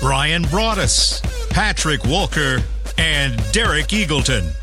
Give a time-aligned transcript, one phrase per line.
[0.00, 1.20] Brian Broaddus,
[1.50, 2.62] Patrick Walker,
[2.98, 4.54] and Derek Eagleton.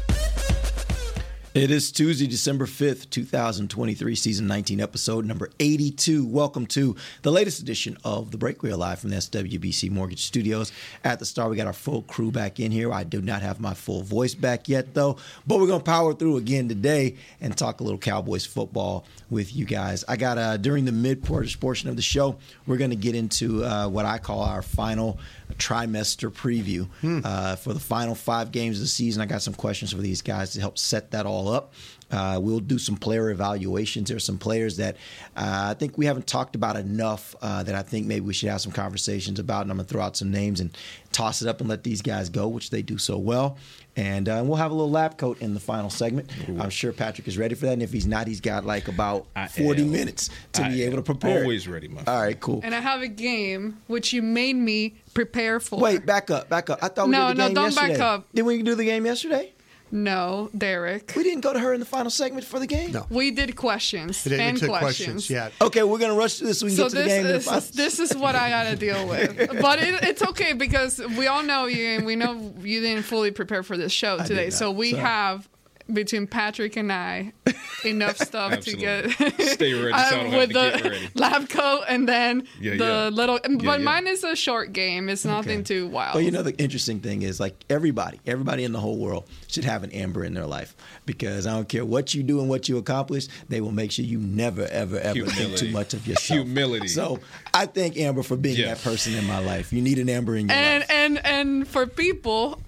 [1.56, 6.26] It is Tuesday, December 5th, 2023, season 19, episode number 82.
[6.26, 8.62] Welcome to the latest edition of The Break.
[8.62, 10.74] We are live from the SWBC Mortgage Studios.
[11.06, 12.92] At the start, we got our full crew back in here.
[12.92, 15.16] I do not have my full voice back yet, though,
[15.48, 19.56] but we're going to power through again today and talk a little Cowboys football with
[19.56, 20.04] you guys.
[20.10, 22.36] I got, uh, during the mid portion of the show,
[22.68, 25.20] we're going to get into uh, what I call our final
[25.58, 26.88] trimester preview
[27.26, 29.22] uh, for the final five games of the season.
[29.22, 31.74] I got some questions for these guys to help set that all up.
[32.12, 34.10] Uh, we'll do some player evaluations.
[34.10, 34.96] There's some players that
[35.36, 38.50] uh, I think we haven't talked about enough uh, that I think maybe we should
[38.50, 39.64] have some conversations about.
[39.64, 40.76] And I'm going to throw out some names and
[41.12, 43.58] toss it up and let these guys go, which they do so well.
[43.98, 46.30] And uh, we'll have a little lab coat in the final segment.
[46.60, 47.74] I'm sure Patrick is ready for that.
[47.74, 49.92] And if he's not, he's got like about I 40 am.
[49.92, 51.42] minutes to I be able to prepare.
[51.44, 52.60] Always ready, my All right, cool.
[52.64, 55.80] And I have a game which you made me prepare for.
[55.80, 56.80] Wait, back up, back up.
[56.84, 58.04] I thought we No, did the no, game don't back yesterday.
[58.04, 58.28] up.
[58.34, 59.54] Did we do the game yesterday?
[59.92, 61.14] No, Derek.
[61.16, 62.92] We didn't go to her in the final segment for the game.
[62.92, 63.06] No.
[63.10, 65.28] We did questions We did- we and took questions.
[65.28, 65.30] questions.
[65.30, 65.50] Yeah.
[65.62, 67.26] Okay, we're gonna rush through this so we can So get to the game.
[67.26, 71.00] in the is this is what I gotta deal with, but it, it's okay because
[71.18, 74.26] we all know you and we know you didn't fully prepare for this show did
[74.28, 74.44] today.
[74.46, 74.54] not.
[74.54, 75.04] So we Sorry.
[75.04, 75.48] have
[75.92, 77.34] between Patrick and I
[77.86, 81.10] enough stuff to get Stay ready so I don't have with the get ready.
[81.16, 83.10] lab coat and then Yeah, the yeah.
[83.10, 83.40] little.
[83.44, 83.78] But yeah.
[83.78, 85.10] mine is a short game.
[85.10, 86.14] It's nothing too wild.
[86.16, 89.66] But you know the interesting thing is like everybody, everybody in the whole world should
[89.66, 90.76] have an Ambar in their life
[91.06, 94.06] because I don't care what you do and what you accomplish, they will make sure
[94.06, 96.40] you never, ever, ever think too much of yourself.
[96.46, 96.88] Humility.
[96.88, 97.20] So
[97.54, 98.74] I thank Ambar for being Yeah.
[98.74, 99.72] that person in my life.
[99.72, 100.90] You need an Ambar in your and life.
[100.92, 102.60] and and for people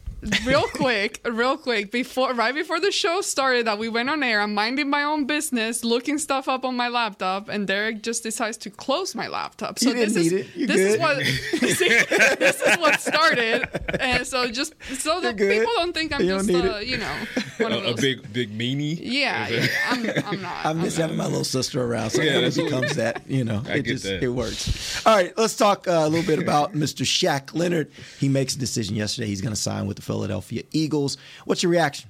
[0.45, 4.41] real quick real quick before right before the show started that we went on air
[4.41, 8.57] i'm minding my own business looking stuff up on my laptop and derek just decides
[8.57, 10.55] to close my laptop so You didn't this is need it.
[10.55, 10.87] You this good.
[10.87, 11.17] is what
[11.77, 11.89] see,
[12.35, 13.69] this is what started
[13.99, 17.15] and so just so that people don't think i'm You don't just uh, you know
[17.59, 18.97] one of A, a big, big meanie.
[19.01, 22.39] yeah, yeah I'm, I'm not I I'm miss having my little sister around, so Yeah,
[22.39, 23.23] it becomes that.
[23.27, 24.21] You know, I it get just that.
[24.23, 25.05] it works.
[25.05, 27.03] All right, let's talk uh, a little bit about Mr.
[27.03, 27.91] Shaq Leonard.
[28.19, 29.27] He makes a decision yesterday.
[29.27, 31.17] He's going to sign with the Philadelphia Eagles.
[31.45, 32.09] What's your reaction?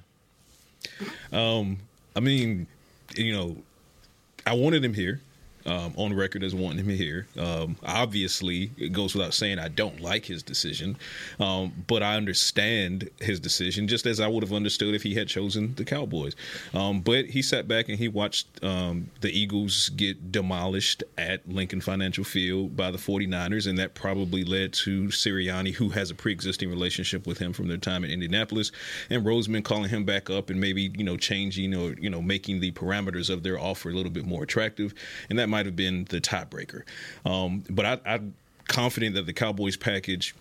[1.32, 1.78] Um,
[2.16, 2.66] I mean,
[3.16, 3.56] you know,
[4.46, 5.20] I wanted him here.
[5.68, 7.26] Um, on record as wanting him here.
[7.38, 10.96] Um, obviously, it goes without saying I don't like his decision,
[11.38, 15.28] um, but I understand his decision just as I would have understood if he had
[15.28, 16.34] chosen the Cowboys.
[16.72, 21.82] Um, but he sat back and he watched um, the Eagles get demolished at Lincoln
[21.82, 26.70] Financial Field by the 49ers, and that probably led to Sirianni, who has a pre-existing
[26.70, 28.72] relationship with him from their time in Indianapolis,
[29.10, 32.60] and Roseman calling him back up and maybe you know changing or you know making
[32.60, 34.94] the parameters of their offer a little bit more attractive,
[35.28, 36.82] and that might have been the tiebreaker.
[37.24, 38.34] Um, but I, I'm
[38.66, 40.34] confident that the Cowboys package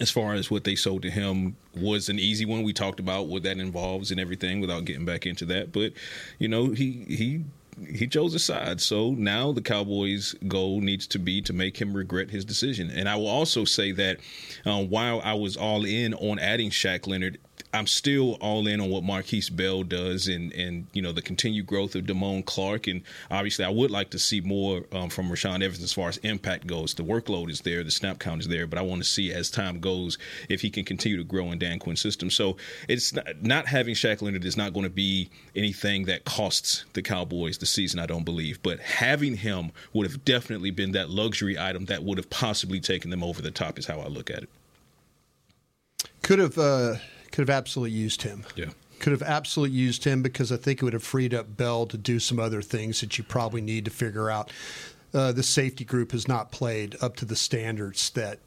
[0.00, 2.62] as far as what they sold to him was an easy one.
[2.62, 5.72] We talked about what that involves and everything without getting back into that.
[5.72, 5.92] But
[6.38, 7.44] you know, he he
[7.88, 8.80] he chose a side.
[8.80, 12.90] So now the Cowboys' goal needs to be to make him regret his decision.
[12.90, 14.18] And I will also say that
[14.64, 17.38] uh, while I was all in on adding Shaq Leonard.
[17.74, 21.66] I'm still all in on what Markquese Bell does, and and you know the continued
[21.66, 25.62] growth of Damone Clark, and obviously I would like to see more um, from Rashaan
[25.62, 26.94] Evans as far as impact goes.
[26.94, 29.50] The workload is there, the snap count is there, but I want to see as
[29.50, 30.16] time goes
[30.48, 32.30] if he can continue to grow in Dan Quinn's system.
[32.30, 32.56] So
[32.88, 37.02] it's not, not having Shaq Leonard is not going to be anything that costs the
[37.02, 37.98] Cowboys the season.
[37.98, 42.18] I don't believe, but having him would have definitely been that luxury item that would
[42.18, 43.78] have possibly taken them over the top.
[43.78, 44.48] Is how I look at it.
[46.22, 46.96] Could have uh,
[47.34, 48.44] could have absolutely used him.
[48.54, 48.66] Yeah.
[49.00, 51.98] Could have absolutely used him because I think it would have freed up Bell to
[51.98, 54.52] do some other things that you probably need to figure out.
[55.12, 58.38] Uh, the safety group has not played up to the standards that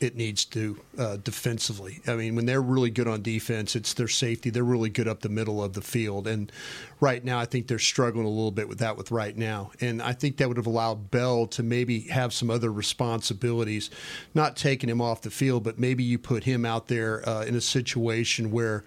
[0.00, 2.00] it needs to uh, defensively.
[2.06, 4.48] I mean, when they're really good on defense, it's their safety.
[4.48, 6.26] They're really good up the middle of the field.
[6.26, 6.50] And
[7.00, 9.72] right now, I think they're struggling a little bit with that with right now.
[9.80, 13.90] And I think that would have allowed Bell to maybe have some other responsibilities,
[14.34, 17.54] not taking him off the field, but maybe you put him out there uh, in
[17.54, 18.84] a situation where.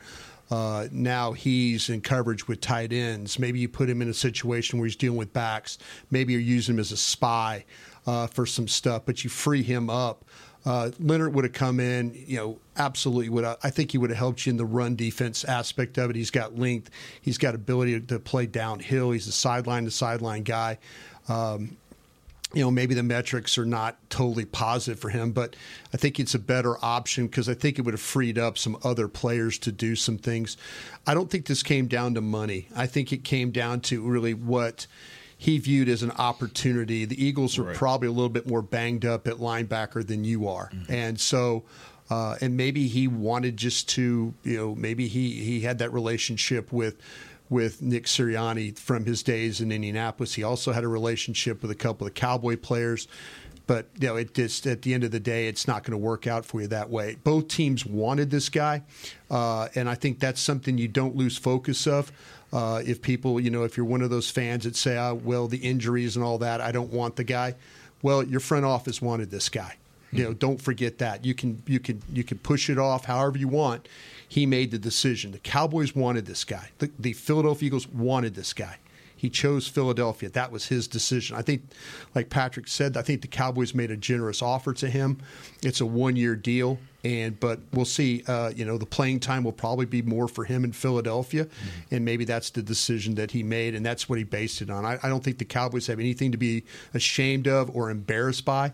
[0.51, 3.39] Uh, now he's in coverage with tight ends.
[3.39, 5.79] Maybe you put him in a situation where he's dealing with backs.
[6.11, 7.65] Maybe you're using him as a spy
[8.05, 10.25] uh, for some stuff, but you free him up
[10.65, 13.43] Uh, Leonard would have come in, you know, absolutely would.
[13.43, 16.15] I think he would have helped you in the run defense aspect of it.
[16.15, 16.89] He's got length,
[17.21, 19.11] he's got ability to play downhill.
[19.11, 20.77] He's a sideline to sideline guy.
[21.27, 21.77] Um,
[22.53, 25.55] you know, maybe the metrics are not totally positive for him, but
[25.91, 28.77] I think it's a better option because I think it would have freed up some
[28.83, 30.55] other players to do some things.
[31.07, 32.67] I don't think this came down to money.
[32.75, 34.85] I think it came down to really what
[35.43, 37.03] he viewed as an opportunity.
[37.03, 37.75] The Eagles are Right.
[37.75, 41.63] probably a little bit more banged up at linebacker than you are, and so.
[42.09, 46.71] Uh, and maybe he wanted just to, you know, maybe he, he had that relationship
[46.71, 46.97] with
[47.49, 50.33] with Nick Sirianni from his days in Indianapolis.
[50.33, 53.07] He also had a relationship with a couple of the Cowboy players.
[53.65, 55.97] But you know, it just at the end of the day, it's not going to
[55.97, 57.15] work out for you that way.
[57.23, 58.83] Both teams wanted this guy,
[59.31, 62.11] uh, and I think that's something you don't lose focus of.
[62.51, 65.47] Uh, if people, you know, if you're one of those fans that say, oh, "Well,
[65.47, 67.55] the injuries and all that, I don't want the guy,"
[68.01, 69.77] well, your front office wanted this guy.
[70.13, 71.25] You know, don't forget that.
[71.25, 73.87] You can you can you can push it off however you want.
[74.27, 75.31] He made the decision.
[75.31, 76.69] The Cowboys wanted this guy.
[76.77, 78.77] The, the Philadelphia Eagles wanted this guy.
[79.23, 80.27] He chose Philadelphia.
[80.31, 81.37] That was his decision.
[81.37, 81.61] I think,
[82.13, 85.17] like Patrick said, I think the Cowboys made a generous offer to him.
[85.61, 88.25] It's a one-year deal, and but we'll see.
[88.27, 91.47] Uh, you know, the playing time will probably be more for him in Philadelphia,
[91.89, 94.83] and maybe that's the decision that he made, and that's what he based it on.
[94.83, 98.73] I, I don't think the Cowboys have anything to be ashamed of or embarrassed by.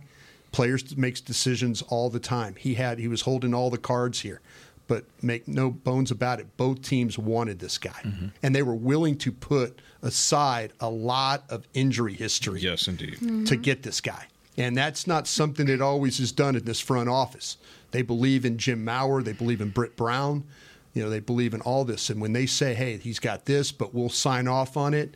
[0.51, 2.55] Players makes decisions all the time.
[2.55, 4.41] He had he was holding all the cards here,
[4.89, 6.57] but make no bones about it.
[6.57, 8.29] Both teams wanted this guy, mm-hmm.
[8.41, 13.17] and they were willing to put aside a lot of injury history Yes, indeed.
[13.17, 13.43] Mm-hmm.
[13.45, 14.25] to get this guy.
[14.57, 17.57] And that's not something that always is done in this front office.
[17.91, 20.43] They believe in Jim Maurer, they believe in Britt Brown,
[20.95, 22.09] you know, they believe in all this.
[22.09, 25.15] And when they say, hey, he's got this, but we'll sign off on it,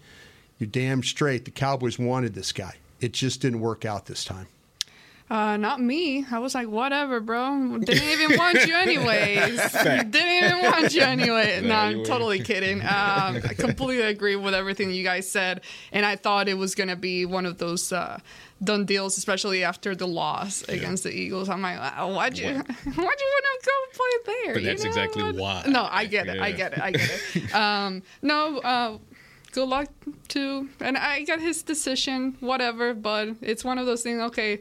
[0.59, 1.45] you're damn straight.
[1.45, 2.75] The Cowboys wanted this guy.
[3.01, 4.47] It just didn't work out this time.
[5.33, 6.23] Uh, not me.
[6.29, 7.79] I was like, whatever, bro.
[7.83, 9.71] Didn't even want you anyways.
[9.71, 11.59] Didn't even want you anyway.
[11.59, 12.81] No, you I'm totally kidding.
[12.93, 16.95] Um, I completely agree with everything you guys said, and I thought it was gonna
[16.95, 18.19] be one of those uh,
[18.63, 21.49] done deals, especially after the loss against the Eagles.
[21.49, 22.63] I'm like, "Wow, why'd you, why'd
[22.95, 24.53] you want to go play there?
[24.53, 25.35] But You that's know exactly what?
[25.35, 25.63] why.
[25.67, 26.39] No, I get it.
[26.39, 26.79] I get it.
[26.81, 27.55] I get it.
[27.55, 28.59] um, no.
[28.59, 28.97] Uh,
[29.53, 29.87] good luck
[30.29, 34.59] to and i got his decision whatever but it's one of those things okay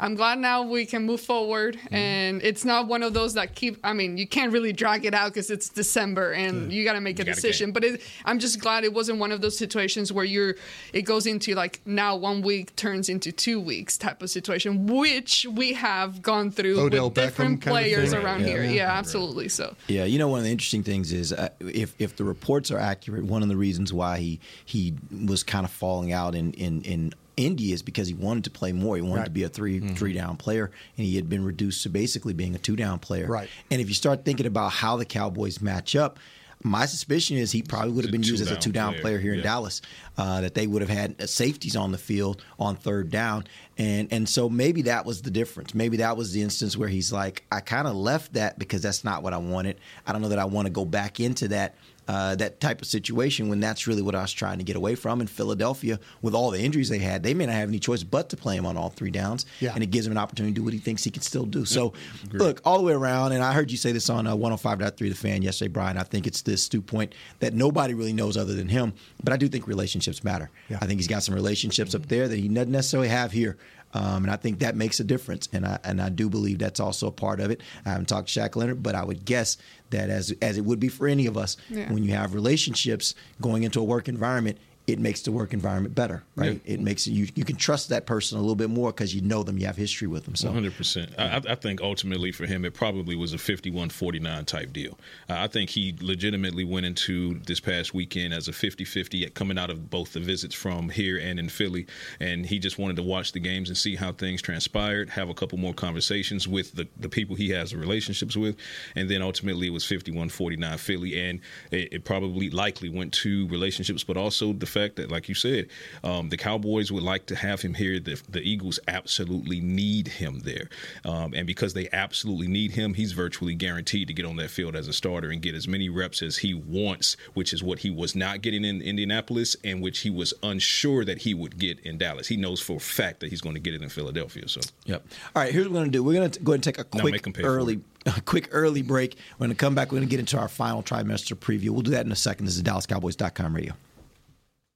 [0.00, 1.94] i'm glad now we can move forward Mm-hmm.
[1.94, 5.14] and it's not one of those that keep i mean you can't really drag it
[5.14, 7.72] out because it's december and you got to make a You gotta decision game.
[7.72, 10.54] but it, i'm just glad it wasn't one of those situations where you're
[10.92, 15.46] it goes into like now one week turns into two weeks type of situation which
[15.52, 18.24] we have gone through Odell with Beckham different kind of players thing?
[18.24, 18.46] around Yeah.
[18.46, 18.70] here Yeah.
[18.70, 22.16] yeah, absolutely so Yeah, you know one of the interesting things is uh, if if
[22.16, 24.94] the reports are accurate, one of the reasons why he he
[25.26, 28.72] was kind of falling out in in in Indy is because he wanted to play
[28.72, 28.96] more.
[28.96, 29.24] He wanted Right.
[29.26, 32.54] to be a 3 three down player, and he had been reduced to basically being
[32.54, 33.26] a two down player.
[33.26, 33.48] Right.
[33.70, 36.18] And if you start thinking about how the Cowboys match up.
[36.66, 39.18] My suspicion is he probably would have been used as a two-down two-down player, player
[39.18, 39.42] here in.
[39.42, 39.82] Dallas.
[40.16, 43.44] Uh, that they would have had uh, safeties on the field on third down,
[43.76, 45.74] and and so maybe that was the difference.
[45.74, 49.04] Maybe that was the instance where he's like, I kind of left that because that's
[49.04, 49.76] not what I wanted.
[50.06, 51.74] I don't know that I want to go back into that
[52.08, 54.94] uh, that type of situation when that's really what I was trying to get away
[54.94, 55.20] from.
[55.20, 58.28] In Philadelphia, with all the injuries they had, they may not have any choice but
[58.30, 59.72] to play him on all three downs, Yeah.
[59.74, 61.64] and it gives him an opportunity to do what he thinks he can still do.
[61.64, 61.92] So,
[62.32, 65.10] look, all the way around, and I heard you say this on uh, 105.3 The
[65.14, 65.96] Fan yesterday, Brian.
[65.96, 68.92] I think it's this Stu point that nobody really knows other than him,
[69.22, 70.50] but I do think relationships matter.
[70.68, 70.78] Yeah.
[70.80, 73.56] I think he's got some relationships up there that he doesn't necessarily have here.
[73.94, 76.80] Um, and I think that makes a difference, and I and I do believe that's
[76.80, 77.60] also a part of it.
[77.86, 79.56] I haven't talked to Shaq Leonard, but I would guess
[79.90, 81.92] that as as it would be for any of us, Yeah.
[81.92, 86.22] when you have relationships going into a work environment, it makes the work environment better,
[86.36, 86.60] right?
[86.66, 89.42] It makes you you can trust that person a little bit more because you know
[89.42, 90.36] them, you have history with them.
[90.36, 91.12] So One hundred percent.
[91.16, 94.98] I, I think ultimately for him, it probably was a 51-49 type deal.
[95.30, 99.70] Uh, I think he legitimately went into this past weekend as a 50-50 coming out
[99.70, 101.86] of both the visits from here and in Philly,
[102.20, 105.34] and he just wanted to watch the games and see how things transpired, have a
[105.34, 108.56] couple more conversations with the, the people he has relationships with,
[108.96, 114.04] and then ultimately it was 51-49 Philly, and it, it probably likely went to relationships,
[114.04, 115.68] but also the fact that, like you said,
[116.02, 117.98] um, the Cowboys would like to have him here.
[118.00, 120.68] The, the Eagles absolutely need him there.
[121.04, 124.76] Um, and because they absolutely need him, he's virtually guaranteed to get on that field
[124.76, 127.90] as a starter and get as many reps as he wants, which is what he
[127.90, 131.96] was not getting in Indianapolis and which he was unsure that he would get in
[131.98, 132.26] Dallas.
[132.26, 134.48] He knows for a fact that he's going to get it in Philadelphia.
[134.48, 135.06] So, Yep.
[135.36, 136.02] All right, here's what we're going to do.
[136.02, 138.20] We're going to go ahead and take a quick make 'em pay for early a
[138.24, 139.16] quick early break.
[139.38, 139.88] We're going to come back.
[139.90, 141.70] We're going to get into our final trimester preview.
[141.70, 142.46] We'll do that in a second.
[142.46, 143.74] This is DallasCowboys.com radio.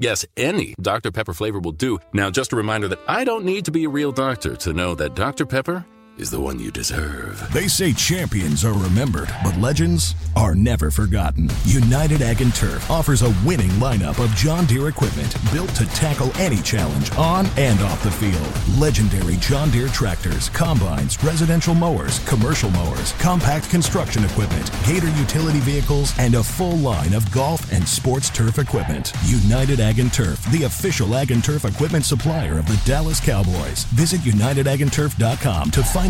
[0.00, 1.12] Yes, any Dr.
[1.12, 1.98] Pepper flavor will do.
[2.14, 4.94] Now, just a reminder that I don't need to be a real doctor to know
[4.94, 5.44] that Dr.
[5.44, 5.84] Pepper
[6.20, 7.50] is the one you deserve.
[7.50, 11.48] They say champions are remembered, but legends are never forgotten.
[11.64, 16.30] United Ag and Turf offers a winning lineup of John Deere equipment built to tackle
[16.36, 18.78] any challenge on and off the field.
[18.78, 26.12] Legendary John Deere tractors, combines, residential mowers, commercial mowers, compact construction equipment, Gator utility vehicles,
[26.18, 29.14] and a full line of golf and sports turf equipment.
[29.24, 33.84] United Ag and Turf, the official Ag and Turf equipment supplier of the Dallas Cowboys.
[33.94, 36.09] Visit UnitedAgAndTurf.com to find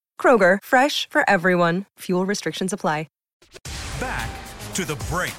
[0.21, 1.85] Kroger, fresh for everyone.
[2.01, 3.07] Fuel restrictions apply.
[3.99, 4.29] Back
[4.73, 5.33] to the break.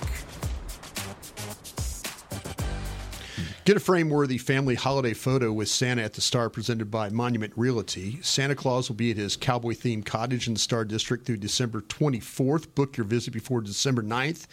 [3.64, 7.52] Get a frame worthy family holiday photo with Santa at the Star presented by Monument
[7.56, 8.20] Realty.
[8.20, 11.80] Santa Claus will be at his cowboy themed cottage in the Star District through December
[11.80, 12.74] 24th.
[12.74, 14.46] Book your visit before December 9th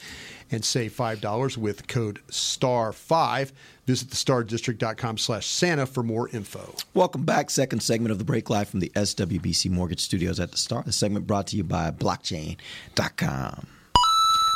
[0.51, 3.51] and save $5 with code STAR5.
[3.89, 6.75] Visit thestardistrict.com slash Santa for more info.
[6.93, 7.49] Welcome back.
[7.49, 10.83] Second segment of the break live from the SWBC Mortgage Studios at the Star.
[10.83, 13.67] The segment brought to you by blockchain.com.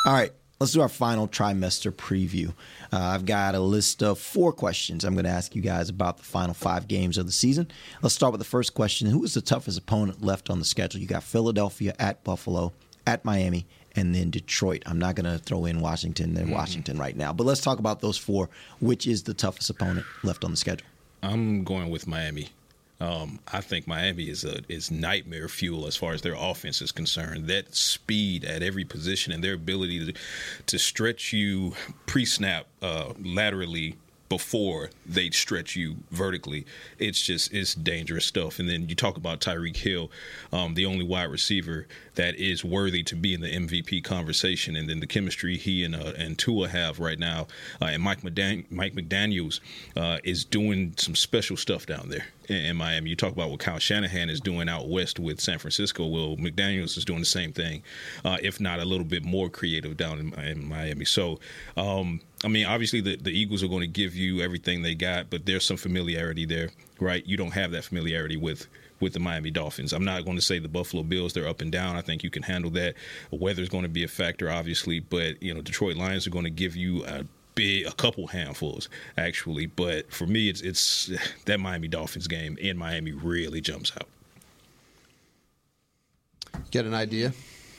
[0.06, 0.30] All right.
[0.60, 2.50] Let's do our final trimester preview.
[2.92, 6.18] Uh, I've got a list of four questions I'm going to ask you guys about
[6.18, 7.66] the final five games of the season.
[8.02, 11.00] Let's start with the first question Who is the toughest opponent left on the schedule?
[11.00, 12.72] You got Philadelphia at Buffalo,
[13.04, 14.82] at Miami, and then Detroit.
[14.86, 18.00] I'm not going to throw in Washington and Washington right now, but let's talk about
[18.00, 18.48] those four.
[18.80, 20.86] Which is the toughest opponent left on the schedule?
[21.22, 22.50] I'm going with Miami.
[23.00, 26.92] Um, I think Miami is a is nightmare fuel as far as their offense is
[26.92, 27.48] concerned.
[27.48, 30.20] That speed at every position and their ability to
[30.66, 31.74] to stretch you
[32.06, 33.96] pre snap uh, laterally
[34.28, 36.64] before they stretch you vertically.
[36.98, 38.58] It's just it's dangerous stuff.
[38.58, 40.10] And then you talk about Tyreek Hill,
[40.52, 44.76] um, the only wide receiver that is worthy to be in the MVP conversation.
[44.76, 47.46] And then the chemistry he and uh, and Tua have right now,
[47.80, 49.60] uh, and Mike McDan- Mike McDaniel's
[49.96, 53.10] uh, is doing some special stuff down there in, Miami.
[53.10, 56.06] You talk about what Kyle Shanahan is doing out west with San Francisco.
[56.06, 57.82] Well, McDaniel's is doing the same thing,
[58.24, 61.04] uh, if not a little bit more creative down in, in Miami.
[61.04, 61.40] So.
[61.76, 65.30] Um, I mean, obviously the, the Eagles are going to give you everything they got,
[65.30, 66.70] but there's some familiarity there,
[67.00, 67.24] right?
[67.26, 68.68] You don't have that familiarity with
[69.00, 69.92] with the Miami Dolphins.
[69.92, 71.96] I'm not going to say the Buffalo Bills they're up and down.
[71.96, 72.94] I think you can handle that.
[73.30, 76.50] Weather's going to be a factor, obviously, but you know Detroit Lions are going to
[76.50, 77.24] give you a
[77.54, 79.66] big a couple handfuls actually.
[79.66, 81.10] But for me, it's it's
[81.46, 84.08] that Miami Dolphins game in Miami really jumps out.
[86.70, 87.32] Get an idea?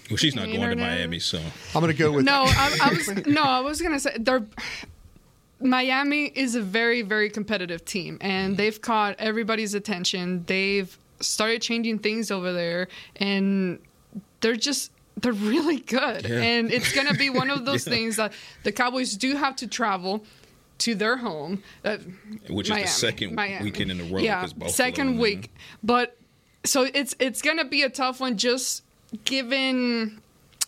[0.10, 2.90] Well, she's not going to Miami, so I'm going to go with no, I, I
[2.94, 4.46] was no, I was gonna say they're.
[5.60, 10.44] Miami is a very, very competitive team, and they've caught everybody's attention.
[10.48, 13.80] They've started changing things over there, and
[14.42, 16.28] they're just they're really good.
[16.28, 16.40] Yeah.
[16.42, 17.94] And it's gonna be one of those Yeah.
[17.94, 18.34] things that
[18.64, 20.26] the Cowboys do have to travel
[20.80, 21.98] to their home, uh,
[22.50, 23.64] Which is the second Miami.
[23.64, 25.52] weekend in a row, Yeah, 'cause Buffalo second and- week.
[25.82, 26.18] But
[26.66, 28.84] so it's it's gonna be a tough one, just
[29.24, 30.22] given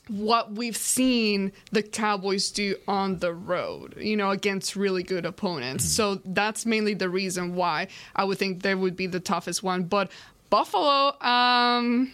[0.10, 5.86] what we've seen the Cowboys do on the road, you know, against really good opponents.
[5.86, 9.84] So that's mainly the reason why I would think they would be the toughest one.
[9.84, 10.12] But
[10.50, 12.14] Buffalo, um,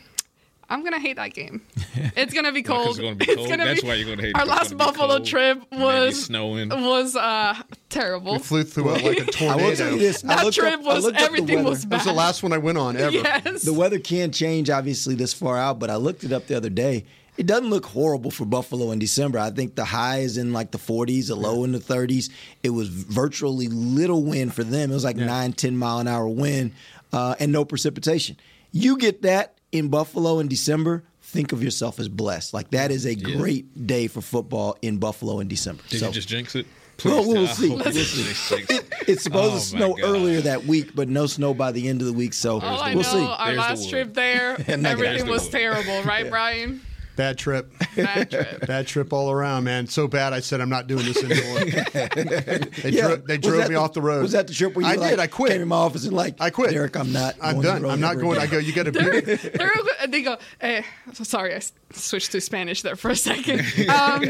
[0.73, 1.61] I'm gonna hate that game.
[2.15, 2.89] It's gonna be cold.
[2.89, 3.47] it's gonna be cold?
[3.49, 5.79] gonna That's be- why you're gonna hate it, Our 'cause last Buffalo cold, trip and
[5.79, 6.69] then be was snowing.
[6.69, 7.55] was uh,
[7.89, 8.33] terrible.
[8.33, 9.59] We flew through it like a tornado.
[9.65, 10.21] I will tell you this.
[10.23, 11.69] That looked trip up, was looked the everything weather.
[11.69, 13.11] was That was the last one I went on ever.
[13.15, 13.61] Yes.
[13.63, 16.69] The weather can change, obviously, this far out, but I looked it up the other
[16.69, 17.05] day.
[17.37, 19.39] It doesn't look horrible for Buffalo in December.
[19.39, 22.29] I think the high is in like the 40s, the low in the 30s.
[22.63, 24.91] It was virtually little wind for them.
[24.91, 26.71] It was like nine, 10 mile an hour wind
[27.11, 28.37] uh, and no precipitation.
[28.71, 32.53] You get that in Buffalo in December, think of yourself as blessed.
[32.53, 35.83] Like that is a great day for football in Buffalo in December.
[35.89, 36.65] Did So- you just jinx it?
[37.03, 37.69] well, Please we'll uh, see.
[37.75, 38.65] We'll see.
[38.69, 38.85] it.
[39.07, 40.03] It's supposed Oh, to snow God.
[40.03, 42.33] earlier that week, but no snow by the end of the week.
[42.33, 43.17] So All we'll know, see.
[43.25, 43.89] our There's last wood.
[43.89, 46.81] trip there, And everything the was terrible, right, Brian?
[47.15, 47.71] Bad trip.
[47.95, 48.65] Bad trip.
[48.67, 49.85] Bad trip all around, man.
[49.87, 51.59] So bad, I said I'm not doing this anymore.
[52.81, 53.07] they Yeah.
[53.07, 54.23] dro- they drove me the- off the road.
[54.23, 55.19] Was that the trip where you I like, did.
[55.19, 55.51] I quit.
[55.51, 56.71] Came in my office and like, I quit.
[56.71, 57.35] Derek, I'm not.
[57.41, 57.81] I'm going done.
[57.81, 58.39] the road I'm not ever going.
[58.39, 58.57] I go.
[58.57, 59.35] You got to They're, be.
[59.35, 60.81] they're, go, eh,
[61.13, 63.61] sorry, I switched to Spanish there for a second.
[63.89, 64.23] Um,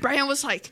[0.00, 0.70] Brian was like,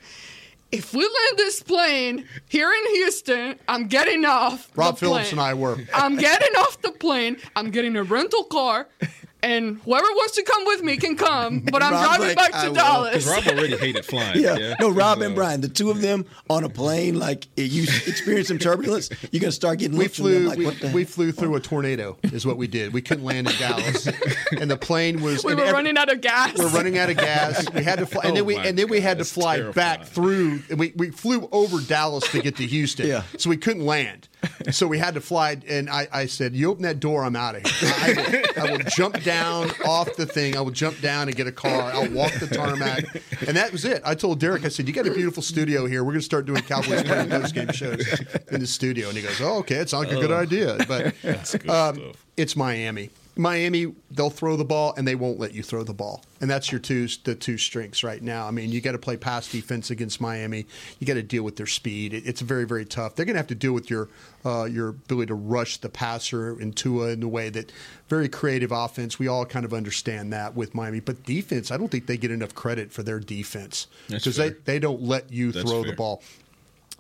[0.73, 4.71] if we land this plane here in Houston, I'm getting off.
[4.76, 5.40] Rob the Phillips plane.
[5.40, 5.76] and I were.
[5.95, 7.37] I'm getting off the plane.
[7.56, 8.88] I'm getting a rental car.
[9.47, 12.62] And whoever wants to come with me can come, but I'm Rob's driving like, back
[12.62, 13.25] to will," Dallas.
[13.25, 14.41] Because Rob already hated flying.
[14.41, 14.57] Yeah.
[14.59, 14.75] Yeah.
[14.81, 17.85] No, Rob So- and uh, Brian, the two of them on a plane, like you
[18.07, 20.49] experience some turbulence, you're gonna start getting We looks from them flew.
[20.49, 21.11] like, we, what the we heck?
[21.11, 22.17] flew through a tornado.
[22.25, 22.93] Is what we did.
[22.93, 24.09] We couldn't land in Dallas,
[24.61, 25.45] and the plane was.
[25.45, 26.59] we were every- running out of gas.
[26.59, 27.71] We're running out of gas.
[27.73, 29.57] We had to fly, and then Oh we and then we God, had to fly
[29.59, 29.75] terrifying.
[29.99, 30.62] back through.
[30.71, 33.07] and We we flew over Dallas to get to Houston.
[33.07, 33.23] Yeah.
[33.38, 34.25] So we couldn't land.
[34.71, 35.57] So we had to fly.
[35.69, 37.93] And I, I said, "You open that door, I'm out of here.
[37.97, 40.57] I will, I will jump down off the thing.
[40.57, 41.90] I will jump down and get a car.
[41.93, 43.05] I'll walk the tarmac."
[43.47, 44.02] And that was it.
[44.05, 46.05] I told Derek, I said, "You got a beautiful studio here.
[46.05, 49.40] We're going to start doing Cowboys post game shows in the studio." And he goes,
[49.40, 49.76] "Oh, okay.
[49.76, 51.37] It sounds like a good idea." But good
[51.69, 51.99] um, stuff.
[52.37, 53.11] it's Miami.
[53.39, 56.73] Miami, they'll throw the ball and they won't let you throw the ball, and that's
[56.73, 58.49] your two the two strengths right now.
[58.49, 60.65] I mean, you got to play pass defense against Miami.
[60.99, 62.15] You got to deal with their speed.
[62.15, 63.15] It, it's very very tough.
[63.15, 64.09] They're going to have to deal with your
[64.47, 67.71] uh, your ability to rush the passer in Tua in the way that
[68.09, 69.19] very creative offense.
[69.19, 72.31] We all kind of understand that with Miami, but defense, I don't think they get
[72.31, 76.23] enough credit for their defense because they they don't let you That's throw the ball.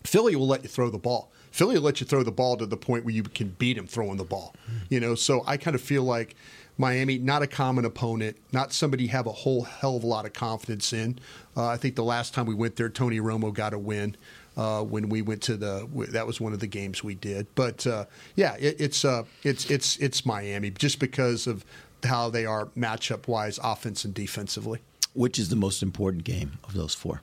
[0.04, 1.30] Philly will let you throw the ball.
[1.56, 3.86] Philly will let you throw the ball to the point where you can beat him
[3.86, 4.54] throwing the ball.
[4.90, 6.36] You know, so I kind of feel like
[6.76, 10.26] Miami, not a common opponent, not somebody you have a whole hell of a lot
[10.26, 11.18] of confidence in.
[11.56, 14.16] Uh, I think the last time we went there, Tony Romo got a win.
[14.54, 17.46] Uh, when we went to the, that was one of the games we did.
[17.54, 21.62] But uh, yeah, it, it's uh, it's it's it's Miami just because of
[22.02, 24.80] how they are matchup wise, offense and defensively.
[25.12, 27.22] Which is the most important game of those four?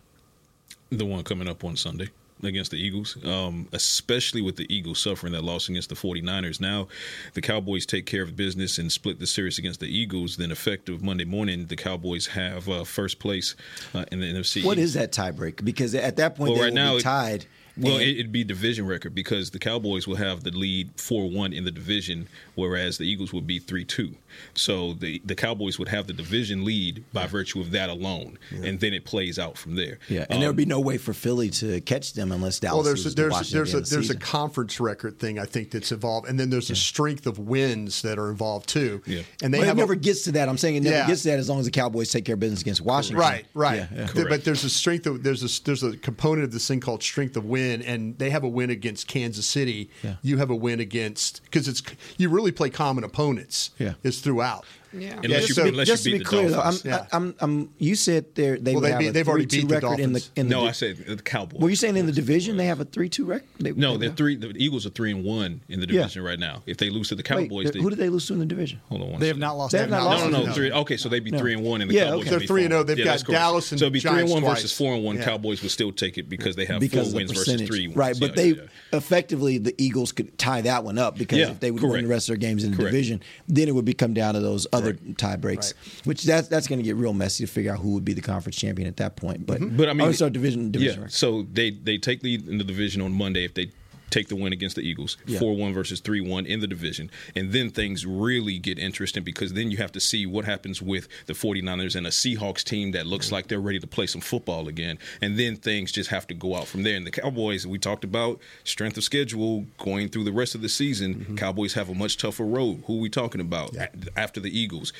[0.91, 2.09] the one coming up on Sunday
[2.49, 6.59] against the Eagles, um, especially with the Eagles suffering that loss against the 49ers.
[6.59, 6.87] Now,
[7.33, 10.37] the Cowboys take care of business and split the series against the Eagles.
[10.37, 13.55] Then, effective Monday morning, the Cowboys have uh, first place
[13.93, 14.63] uh, in the NFC.
[14.63, 15.63] What is that tiebreak?
[15.63, 17.45] Because at that point Well, they right now, it- tied.
[17.77, 21.29] Well, and- it, it'd be division record because the Cowboys will have the lead four
[21.29, 24.15] one in the division, whereas the Eagles would be three two.
[24.53, 28.79] So the the Cowboys would have the division lead by virtue of that alone, and
[28.79, 29.99] then it plays out from there.
[30.09, 32.75] yeah, and there would be um, no way for Philly to catch them unless Dallas.
[32.77, 34.79] Well, there's a, loses there's there's at a the end of the there's a conference
[34.79, 38.29] record thing I think that's involved, and then there's a strength of wins that are
[38.29, 39.01] involved too.
[39.05, 39.21] Yeah.
[39.43, 40.49] and they But have it a- never gets to that.
[40.49, 41.07] I'm saying it never Yeah.
[41.07, 43.19] gets to that as long as the Cowboys take care of business against Washington.
[43.19, 43.87] Right, right.
[43.91, 44.23] Yeah, yeah.
[44.29, 47.37] But there's a strength of there's a there's a component of this thing called strength
[47.37, 49.89] of win, and they have a win against Kansas City.
[50.03, 50.15] Yeah.
[50.21, 51.81] You have a win against because it's
[52.17, 53.71] you really play common opponents.
[53.77, 53.93] Yeah.
[54.03, 54.65] is throughout.
[54.93, 55.19] Yeah.
[55.23, 57.05] Unless just you- to be, you just to be the clear, though, I'm, Yeah.
[57.11, 59.67] I'm, I'm, you said they they Well, would they have beat- a they've already 3-2
[59.67, 61.59] the record in the in the No, I said the Cowboys.
[61.61, 63.47] Were you saying in the division they have a three two record?
[63.59, 64.35] They, No, they- they're three.
[64.35, 66.01] The Eagles are three and one in the Yeah.
[66.01, 66.63] division right now.
[66.65, 68.45] If they lose to the Wait, Cowboys, they're- who did they lose to in the
[68.45, 68.79] division?
[68.89, 69.39] Hold on one They have second.
[69.41, 69.71] not lost.
[69.71, 70.53] They have not not lost No, no, no.
[70.53, 71.39] Three, okay, so they'd be No.
[71.39, 72.29] three and one, in the Yeah, Cowboys okay.
[72.29, 72.83] They're be 3 and 0.
[72.83, 73.25] They've got.
[73.25, 75.17] Dallas and So it'd be three and one versus four and one.
[75.17, 77.97] Cowboys would still take it because they have because four wins versus three wins.
[77.97, 78.15] right?
[78.19, 78.55] But they yeah,
[78.91, 78.97] yeah.
[78.97, 82.29] effectively the Eagles could tie that one up because if they would win the rest
[82.29, 84.82] of their games in the division, then it would become down to those other
[85.17, 88.05] tie breaks, which that's that's going to get real messy to figure out who would
[88.05, 89.45] be the conference champion at that point.
[89.45, 89.77] But mm-hmm.
[89.77, 91.03] But I mean, oh, so division division.
[91.03, 91.07] yeah.
[91.07, 93.45] So they they take lead in the division on Monday.
[93.45, 93.69] If they
[94.09, 95.39] take the win against the Eagles, Yeah.
[95.39, 97.09] 4 1 versus 3 1 in the division.
[97.35, 101.07] And then things really get interesting because then you have to see what happens with
[101.25, 104.67] the 49ers and a Seahawks team that looks like they're ready to play some football
[104.67, 104.99] again.
[105.21, 106.95] And then things just have to go out from there.
[106.95, 110.69] And the Cowboys, we talked about strength of schedule going through the rest of the
[110.69, 111.15] season.
[111.15, 111.35] Mm-hmm.
[111.37, 112.83] Cowboys have a much tougher road.
[112.85, 113.75] Who are we talking about?
[113.75, 114.93] A- After the Eagles,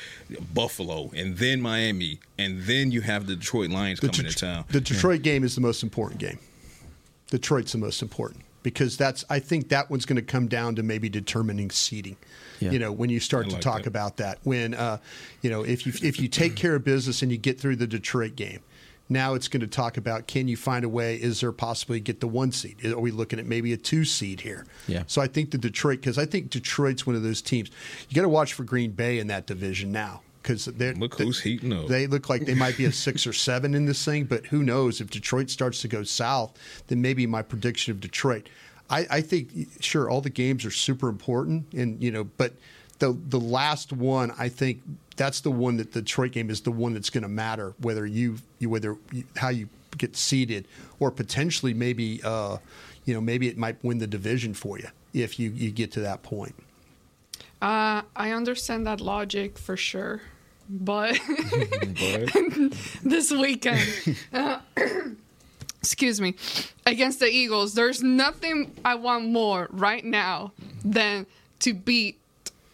[0.53, 4.37] Buffalo, and then Miami, and then you have the Detroit Lions The coming Det- to
[4.37, 4.65] town.
[4.69, 6.39] The Detroit game is the most important game.
[7.29, 9.23] Detroit's the most important because that's.
[9.29, 12.17] I think that one's going to come down to maybe determining seeding.
[12.59, 12.71] Yeah.
[12.71, 13.87] You know, when you start I to like talk that.
[13.87, 14.97] about that, when uh,
[15.41, 17.87] you know, if you if you take care of business and you get through the
[17.87, 18.61] Detroit game.
[19.09, 21.17] Now it's going to talk about can you find a way?
[21.17, 22.83] Is there possibly get the one seed?
[22.85, 24.65] Are we looking at maybe a two seed here?
[24.87, 25.03] Yeah.
[25.07, 27.69] So I think the Detroit because I think Detroit's one of those teams
[28.07, 31.41] you got to watch for Green Bay in that division now because they're Look who's
[31.41, 31.87] heating up.
[31.87, 34.61] they look like they might be a six or seven in this thing, but who
[34.61, 35.01] knows?
[35.01, 36.53] If Detroit starts to go south,
[36.87, 38.49] then maybe my prediction of Detroit.
[38.89, 42.53] I, I think sure all the games are super important, and you know, but
[42.99, 44.81] the the last one, I think
[45.15, 48.05] that's the one that the Detroit game is the one that's going to matter whether
[48.05, 50.67] you, you whether you, how you get seeded
[50.99, 52.57] or potentially maybe uh,
[53.05, 56.01] you know maybe it might win the division for you if you you get to
[56.01, 56.55] that point.
[57.61, 60.21] Uh, I understand that logic for sure,
[60.73, 61.19] but
[63.03, 64.59] this weekend, uh,
[65.79, 66.35] excuse me,
[66.85, 70.51] against the Eagles, there's nothing I want more right now
[70.83, 71.25] than
[71.59, 72.19] to beat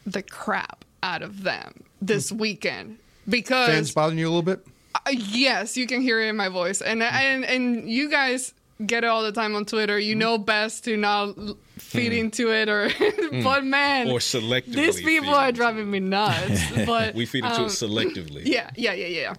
[0.05, 2.97] the crap out of them this weekend.
[3.27, 4.65] Because Fans bothering you a little bit?
[4.95, 8.53] uh, yes, you can hear it in my voice, and and and you guys
[8.85, 9.99] get it all the time on Twitter.
[9.99, 11.35] You know best to not
[11.79, 12.19] feed Hmm.
[12.19, 12.89] into it, or
[13.43, 16.61] but man, Or selectively These people are driving me nuts.
[16.85, 18.41] But we feed into um, it selectively.
[18.45, 19.33] Yeah, yeah, yeah, yeah.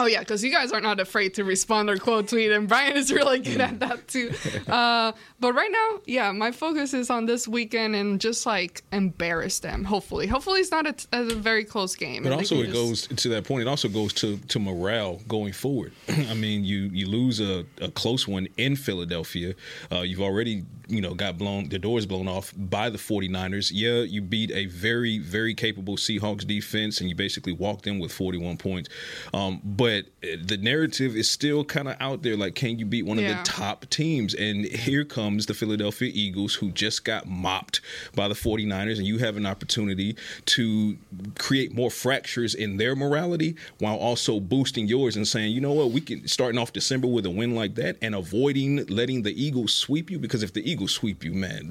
[0.00, 2.96] Oh yeah, because you guys are not afraid to respond or quote tweet, and Brian
[2.96, 4.32] is really good at that too.
[4.68, 9.60] Uh, but right now, yeah, my focus is on this weekend and just like embarrass
[9.60, 9.84] them.
[9.84, 12.24] Hopefully, hopefully it's not a, a very close game.
[12.24, 13.62] But and also, it just- goes to that point.
[13.62, 15.92] It also goes to, to morale going forward.
[16.08, 19.54] I mean, you you lose a, a close one in Philadelphia.
[19.92, 23.70] Uh, you've already you know got blown the doors blown off by the 49ers.
[23.72, 28.12] Yeah, you beat a very very capable Seahawks defense, and you basically walked in with
[28.12, 28.88] 41 points.
[29.32, 32.36] Um, but the narrative is still kind of out there.
[32.36, 34.34] Like, can you beat one of the top teams?
[34.34, 37.80] And here comes the Philadelphia Eagles, who just got mopped
[38.14, 40.96] by the 49ers, and you have an opportunity to
[41.38, 45.90] create more fractures in their morality while also boosting yours and saying, you know what,
[45.90, 49.74] we can starting off December with a win like that and avoiding letting the Eagles
[49.74, 51.68] sweep you because if the Eagles sweep you, man,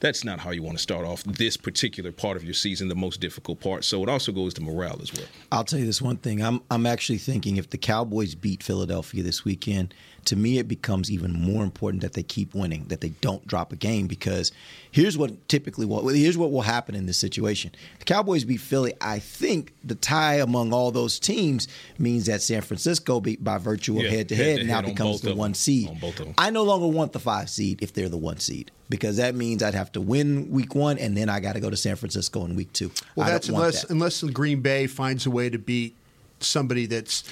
[0.00, 2.94] that's not how you want to start off this particular part of your season, the
[2.94, 3.84] most difficult part.
[3.84, 5.26] So it also goes to morale as well.
[5.50, 6.42] I'll tell you this one thing.
[6.42, 9.94] I'm I'm actually thinking if the Cowboys beat Philadelphia this weekend,
[10.26, 13.72] to me it becomes even more important that they keep winning, that they don't drop
[13.72, 14.52] a game because
[14.90, 17.72] here's what typically what here's what will happen in this situation.
[17.98, 18.94] The Cowboys beat Philly.
[19.00, 23.96] I think the tie among all those teams means that San Francisco beat by virtue
[23.96, 25.88] of Yeah, head to head head-to-head now on becomes the one seed.
[25.88, 26.34] On both of them.
[26.38, 29.62] I no longer want the five seed if they're the one seed because that means
[29.62, 32.44] I'd have to win week one and then I got to go to San Francisco
[32.44, 32.90] in week two.
[33.16, 33.90] Well, I don't that's want unless that.
[33.90, 35.96] unless Green Bay finds a way to beat
[36.40, 37.24] somebody that's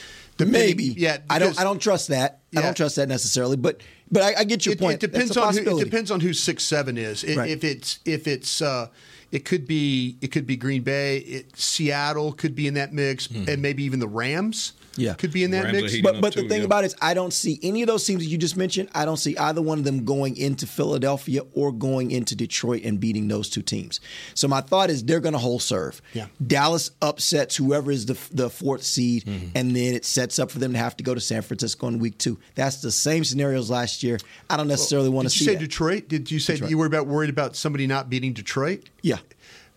[0.47, 0.85] Maybe.
[0.85, 1.59] Yeah, I don't.
[1.59, 2.41] I don't trust that.
[2.57, 3.57] I don't trust that necessarily.
[3.57, 5.03] But but I, I get your it, point.
[5.03, 7.25] It depends on who, it depends on who six seven is.
[7.25, 7.51] I- Right.
[7.51, 8.89] If it's if it's uh,
[9.33, 13.29] it could be it could be Green Bay, it, Seattle could be in that mix,
[13.29, 14.73] and maybe even the Rams.
[15.01, 15.15] Yeah.
[15.15, 16.01] could be in that Rams mix.
[16.01, 16.67] But but the too, thing yeah.
[16.67, 18.89] about it is, I don't see any of those teams that you just mentioned.
[18.95, 23.01] I don't see either one of them going into Philadelphia or going into Detroit and
[23.01, 24.01] beating those two teams.
[24.35, 26.01] So my thought is they're going to hold serve.
[26.13, 26.27] Yeah.
[26.47, 29.49] Dallas upsets whoever is the the fourth seed, Mm-hmm.
[29.55, 31.99] and then it sets up for them to have to go to San Francisco in
[31.99, 32.39] week two.
[32.55, 34.19] That's the same scenarios last year.
[34.49, 35.61] I don't necessarily want to Did you say that.
[35.61, 36.09] Detroit?
[36.09, 36.71] Did you say Detroit.
[36.71, 38.89] you were about worried about somebody not beating Detroit?
[39.03, 39.19] Yeah.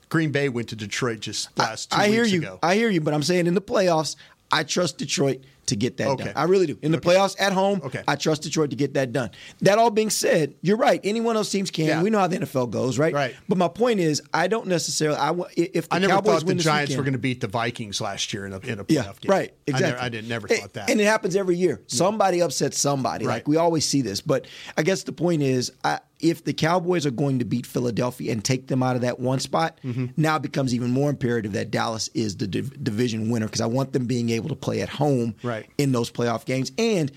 [0.09, 2.37] Green Bay went to Detroit just last two I weeks hear you.
[2.39, 2.59] ago.
[2.61, 4.15] I hear you, but I'm saying in the playoffs,
[4.53, 6.25] I trust Detroit to get that Okay.
[6.25, 6.33] done.
[6.35, 6.77] I really do.
[6.81, 8.03] In the playoffs at home, Okay.
[8.07, 9.31] I trust Detroit to get that done.
[9.61, 10.99] That all being said, you're right.
[11.03, 11.85] Any one of those teams can.
[11.85, 12.03] Yeah.
[12.03, 13.13] We know how the NFL goes, right?
[13.13, 13.35] Right.
[13.47, 15.17] But my point is, I don't necessarily.
[15.17, 17.47] I if the I never Cowboys thought the Giants weekend- were going to beat the
[17.47, 19.29] Vikings last year in a in a playoff yeah, game.
[19.31, 19.49] right.
[19.67, 19.89] I Exactly.
[19.91, 20.89] never, I didn't never thought that.
[20.89, 21.81] And it happens every year.
[21.87, 23.25] Somebody upsets somebody.
[23.25, 23.35] Right.
[23.35, 24.19] Like we always see this.
[24.21, 24.45] But
[24.77, 28.43] I guess the point is, I, if the Cowboys are going to beat Philadelphia and
[28.43, 30.05] take them out of that one spot, Mm-hmm.
[30.15, 33.65] now it becomes even more imperative that Dallas is the div- division winner because I
[33.65, 35.52] want them being able to play at home Right.
[35.77, 37.11] In those playoff games and.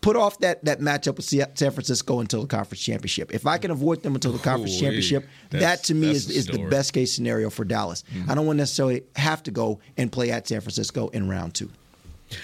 [0.00, 3.32] Put off that, that matchup with San Francisco until the conference championship.
[3.32, 4.80] If I can avoid them until the conference Ooh-wee.
[4.80, 8.02] championship, that to me is, the is the best case scenario for Dallas.
[8.28, 11.54] I don't want to necessarily have to go and play at San Francisco in round
[11.54, 11.70] two.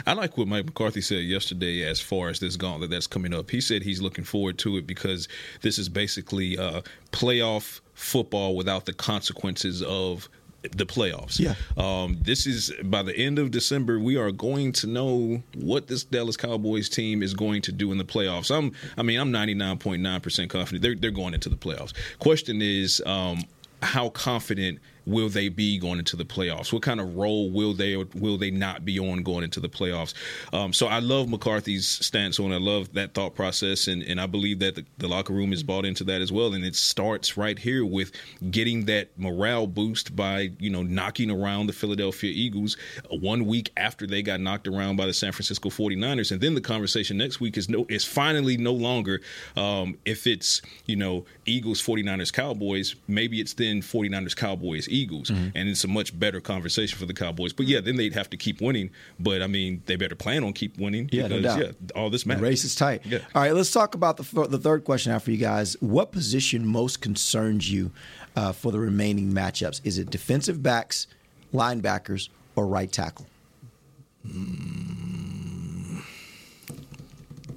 [0.07, 3.51] I like what Mike McCarthy said yesterday as far as this gauntlet that's coming up.
[3.51, 5.27] He said he's looking forward to it because
[5.63, 10.29] this is basically uh, playoff football without the consequences of
[10.63, 11.39] the playoffs.
[11.39, 11.55] Yeah.
[11.77, 16.05] Um, this is by the end of December, we are going to know what this
[16.05, 18.57] Dallas Cowboys team is going to do in the playoffs.
[18.57, 21.93] I'm, I mean, I'm 99.9% confident they're they're going into the playoffs.
[22.19, 23.43] Question is, um,
[23.83, 26.73] how confident will they be going into the playoffs?
[26.73, 29.69] What kind of role will they or will they not be on going into the
[29.69, 30.15] playoffs?
[30.53, 32.53] Um, so I love McCarthy's stance on.
[32.53, 35.63] I love that thought process, and, and I believe that the, the locker room is
[35.63, 36.55] bought into that as well.
[36.55, 38.13] And it starts right here with
[38.51, 42.77] getting that morale boost by you know knocking around the Philadelphia Eagles
[43.11, 46.61] one week after they got knocked around by the San Francisco 49ers, and then the
[46.61, 49.21] conversation next week is no is finally no longer
[49.57, 55.49] um, if it's you know Eagles 49ers Cowboys, maybe it's then 49ers Cowboys Eagles, Mm-hmm.
[55.57, 57.53] and it's a much better conversation for the Cowboys.
[57.53, 58.91] But yeah, then they'd have to keep winning.
[59.19, 61.09] But I mean, they better plan on keep winning.
[61.13, 61.65] Yeah, no because, doubt.
[61.81, 62.43] yeah, all this The matters.
[62.43, 63.05] race is tight.
[63.07, 63.19] Yeah.
[63.35, 65.77] All right, let's talk about the the third question now for you guys.
[65.81, 67.91] What position most concerns you
[68.37, 69.81] uh, for the remaining matchups?
[69.85, 71.07] Is it defensive backs,
[71.53, 73.27] linebackers, or right tackle?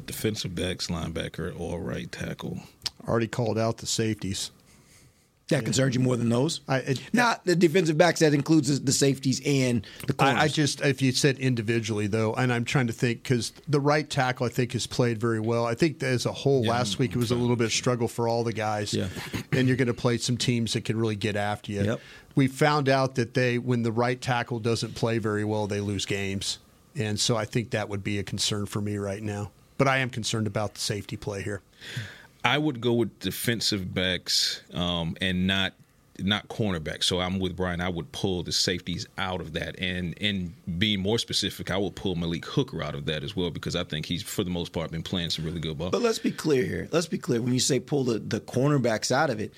[0.06, 2.60] Defensive backs, linebacker, or right tackle.
[3.08, 4.52] Already called out the safeties.
[5.50, 6.62] That concerns you more than those?
[6.68, 8.20] I, it, Not the defensive backs.
[8.22, 10.40] That includes the- safeties and the corners.
[10.40, 13.80] I, I just, if you said individually though, and I'm trying to think because the
[13.80, 15.66] right tackle I think has played very well.
[15.66, 18.28] I think as a whole last week it was a little bit of struggle for
[18.28, 18.94] all the guys.
[18.94, 19.10] Yeah.
[19.52, 21.84] and you're going to play some teams that can really get after you.
[21.84, 22.00] Yep.
[22.34, 26.06] We found out that they, when the right tackle doesn't play very well, they lose
[26.06, 26.58] games,
[26.96, 29.52] and so I think that would be a concern for me right now.
[29.78, 31.62] But I am concerned about the safety play here.
[32.46, 35.74] I would go with defensive backs um, and not
[36.20, 37.04] not cornerbacks.
[37.04, 37.82] So I'm with Brian.
[37.82, 41.96] I would pull the safeties out of that, and and being more specific, I would
[41.96, 44.72] pull Malik Hooker out of that as well because I think he's for the most
[44.72, 45.90] part been playing some really good ball.
[45.90, 46.88] But let's be clear here.
[46.92, 47.42] Let's be clear.
[47.42, 49.52] When you say pull the, the cornerbacks out of it,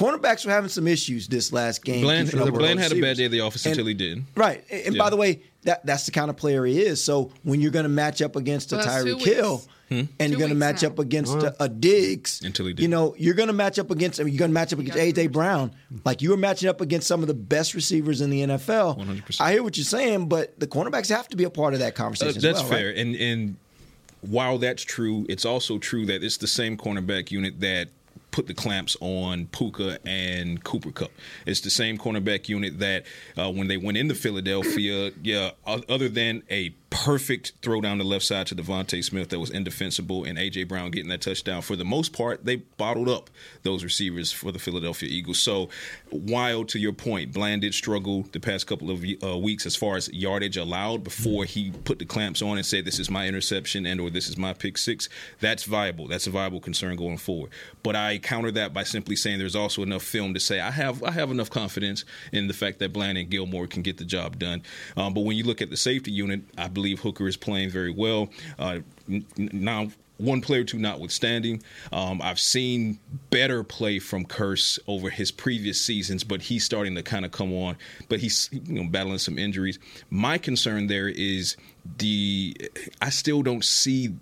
[0.00, 2.02] cornerbacks were having some issues this last game.
[2.02, 3.86] Bland, keeping up with Bland those had a bad day of the office And- until
[3.86, 4.24] he did.
[4.34, 4.64] Right.
[4.70, 5.02] And, and Yeah.
[5.02, 7.02] by the way, that that's the kind of player he is.
[7.04, 9.62] So when you're going to match up against a Well, that's two Tyreek Hill.
[9.90, 10.02] Hmm?
[10.20, 10.88] and you're going to match now.
[10.90, 12.80] up against a, a Diggs, Until he did.
[12.82, 14.20] you know, you're going to match up against.
[14.20, 15.72] I mean, you're going to match up against AJ Brown.
[16.04, 18.96] Like you were matching up against some of the best receivers in the NFL.
[19.04, 19.40] 100%.
[19.40, 21.94] I hear what you're saying, but the cornerbacks have to be a part of that
[21.94, 22.36] Uh, conversation.
[22.36, 22.86] as that's well, fair.
[22.90, 22.98] Right?
[22.98, 23.56] And and
[24.22, 27.88] while that's true, it's also true that it's the same cornerback unit that
[28.30, 31.10] put the clamps on Puka and Cooper Kupp.
[31.46, 33.04] It's the same cornerback unit that
[33.36, 38.24] uh, when they went into Philadelphia, yeah, other than a perfect throw down the left
[38.24, 41.84] side to DeVonta Smith that was indefensible and AJ Brown getting that touchdown, for the
[41.84, 43.30] most part, they bottled up
[43.62, 45.38] those receivers for the Philadelphia Eagles.
[45.38, 45.68] So,
[46.10, 49.96] while to your point, Bland did struggle the past couple of uh, weeks as far
[49.96, 53.86] as yardage allowed before he put the clamps on and said, "This is my interception
[53.86, 55.08] and or this is my pick six.
[55.38, 56.08] That's viable.
[56.08, 57.50] That's a viable concern going forward.
[57.82, 61.02] But I counter that by simply saying there's also enough film to say I have
[61.04, 64.38] I have enough confidence in the fact that Bland and Gilmore can get the job
[64.38, 64.62] done.
[64.96, 67.90] Um, but when you look at the safety unit, I believe Hooker is playing very
[67.90, 68.30] well.
[68.58, 68.80] Uh,
[69.36, 69.90] now
[70.20, 71.62] one player two notwithstanding.
[71.92, 72.98] Um, I've seen
[73.30, 77.52] better play from Kearse over his previous seasons, but he's starting to kind of come
[77.54, 77.76] on.
[78.08, 79.78] But he's you know battling some injuries.
[80.10, 81.56] My concern there is
[81.98, 82.56] the
[83.00, 84.14] I still don't see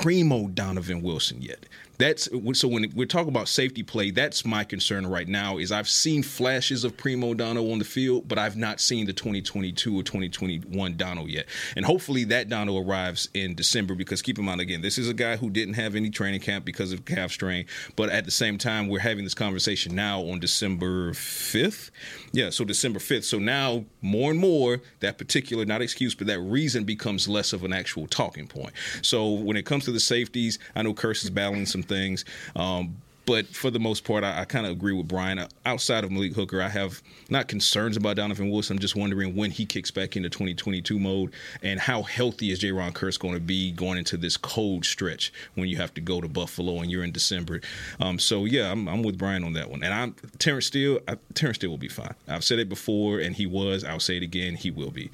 [0.00, 1.66] primo Donovan Wilson yet.
[1.98, 5.58] That's so when we're talking about safety play, that's my concern right now.
[5.58, 9.12] Is I've seen flashes of primo Dono on the field, but I've not seen the
[9.12, 11.46] 2022 or 2021 Dono yet.
[11.74, 15.14] And hopefully that Dono arrives in December because keep in mind again, this is a
[15.14, 17.66] guy who didn't have any training camp because of calf strain.
[17.96, 21.90] But at the same time, we're having this conversation now on December 5th.
[22.30, 23.24] Yeah, so December 5th.
[23.24, 27.64] So now more and more that particular not excuse, but that reason becomes less of
[27.64, 28.72] an actual talking point.
[29.02, 32.24] So when it comes the safeties, I know Kearse is battling some things.
[32.56, 32.96] Um,
[33.28, 35.46] but for the most part, I, I kind of agree with Brian.
[35.66, 38.76] Outside of Malik Hooker, I have not concerns about Donovan Wilson.
[38.76, 42.94] I'm just wondering when he kicks back into 2022 mode and how healthy is Jayron
[42.94, 46.28] Kearse going to be going into this cold stretch when you have to go to
[46.28, 47.60] Buffalo and you're in December.
[48.00, 49.82] Um, so yeah, I'm, I'm with Brian on that one.
[49.82, 51.00] And I'm Terrence Steele.
[51.06, 52.14] I, Terrence Steele will be fine.
[52.28, 53.84] I've said it before, and he was.
[53.84, 54.54] I'll say it again.
[54.54, 55.10] He will be.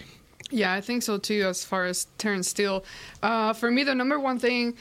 [0.50, 1.42] Yeah, I think so too.
[1.46, 2.84] As far as Terrence Steele,
[3.22, 4.76] uh, for me, the number one thing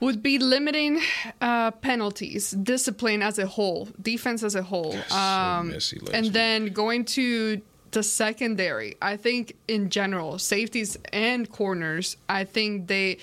[0.00, 1.00] would be limiting
[1.40, 7.04] uh, penalties, discipline as a whole, defense as a whole, um, messy and then going
[7.04, 7.60] to
[7.90, 8.96] the secondary.
[9.02, 12.16] I think in general, safeties and corners.
[12.28, 13.18] I think they.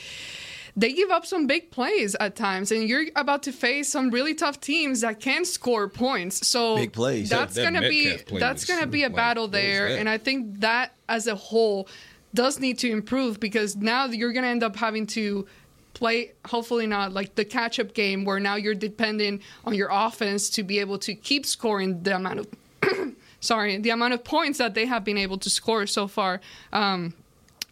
[0.77, 4.33] They give up some big plays at times, and you're about to face some really
[4.33, 6.45] tough teams that can score points.
[6.45, 7.29] So Big plays.
[7.29, 10.09] That's That- that gonna be Metcalf play that's gonna be a like, battle there, and
[10.09, 11.87] I think that as a whole,
[12.35, 15.47] does need to improve because now you're going to end up having to
[15.93, 20.49] play hopefully not like the catch up game where now you're dependent on your offense
[20.49, 22.47] to be able to keep scoring the amount of
[23.39, 26.41] sorry the amount of points that they have been able to score so far
[26.73, 27.13] um,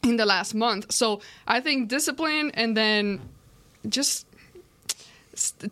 [0.09, 3.19] in the last month so i think discipline and then
[3.87, 4.25] just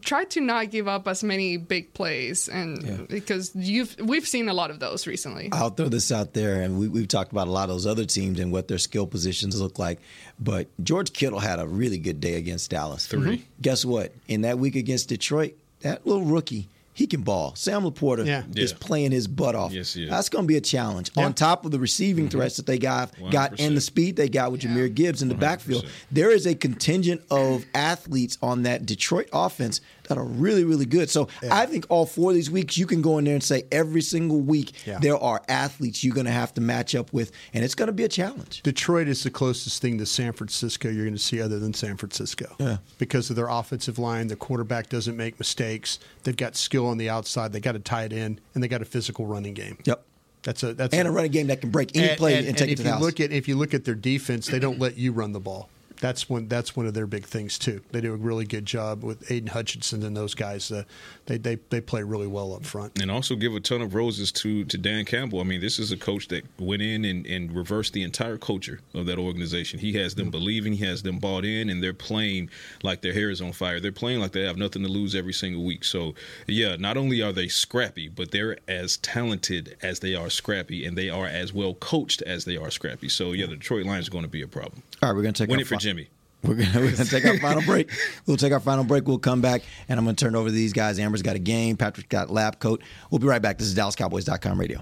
[0.02, 4.54] try to not give up as many big plays and because you've we've seen a
[4.54, 7.52] lot of those recently I'll throw this out there, and we, we've talked about a
[7.52, 10.00] lot of those other teams and what their skill positions look like.
[10.40, 13.06] But George Kittle had a really good day against Dallas.
[13.06, 13.42] 3 Mhm.
[13.62, 14.14] Guess what?
[14.28, 17.54] In that week against Detroit, that little rookie, he can ball.
[17.56, 18.44] Sam LaPorta Yeah.
[18.56, 18.78] is Yeah.
[18.80, 19.72] playing his butt off.
[19.72, 20.10] Yes, he is.
[20.10, 21.10] That's going to be a challenge.
[21.16, 24.52] On top of the receiving threats that they got, got and the speed they got
[24.52, 29.30] with Jahmyr Gibbs in the backfield, there is a contingent of athletes on that Detroit
[29.32, 29.80] offense
[30.12, 31.10] that are really, really good.
[31.10, 33.64] So I think all four of these weeks, you can go in there and say
[33.72, 35.00] every single week Yeah.
[35.00, 37.94] there are athletes you're going to have to match up with, and it's going to
[37.94, 38.62] be a challenge.
[38.62, 41.96] Detroit is the closest thing to San Francisco you're going to see other than San
[41.96, 42.54] Francisco.
[42.60, 42.78] Yeah.
[42.98, 45.98] Because of their offensive line, the quarterback doesn't make mistakes.
[46.24, 47.54] They've got skill on the outside.
[47.54, 49.78] They got a tight end, and they got a physical running game.
[49.86, 50.04] Yep.
[50.44, 52.58] That's a that's and a running game that can break any and, play and- and,
[52.58, 53.02] take and it if to the you house.
[53.04, 55.70] look at if you look at their defense, they don't let you run the ball.
[56.02, 56.48] That's one.
[56.48, 57.82] That's one of their big things too.
[57.92, 60.72] They do a really good job with Aidan Hutchinson and those guys.
[60.72, 60.84] Uh,
[61.28, 63.00] they they they play really well up front.
[63.00, 65.40] And also give a ton of roses to to Dan Campbell.
[65.40, 68.80] I mean, this is a coach that went in and, and reversed the entire culture
[68.96, 69.80] of that organization.
[69.80, 72.50] He has them believing, he has them bought in, and they're playing
[72.84, 73.80] like their hair is on fire.
[73.80, 75.84] They're playing like they have nothing to lose every single week.
[75.84, 76.16] So,
[76.48, 80.98] yeah, not only are they scrappy, but they're as talented as they are scrappy, and
[80.98, 83.08] they are as well coached as they are scrappy.
[83.08, 84.82] So, yeah, the Detroit Lions are going to be a problem.
[85.04, 86.10] All right, we're going to take Win our it for fi- Jimmy.
[86.44, 87.92] We're gonna, we're gonna take our final break.
[88.26, 89.08] We'll take our final break.
[89.08, 91.00] We'll come back, and I'm gonna turn it over to these guys.
[91.00, 91.76] Ambar's got a game.
[91.76, 92.82] Patrik's got lab coat.
[93.10, 93.58] We'll be right back.
[93.58, 94.82] This is DallasCowboys.com radio.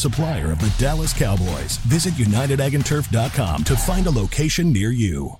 [0.01, 1.77] supplier of the Dallas Cowboys.
[1.87, 5.37] Visit UnitedAgAndTurf.com to find a location near you.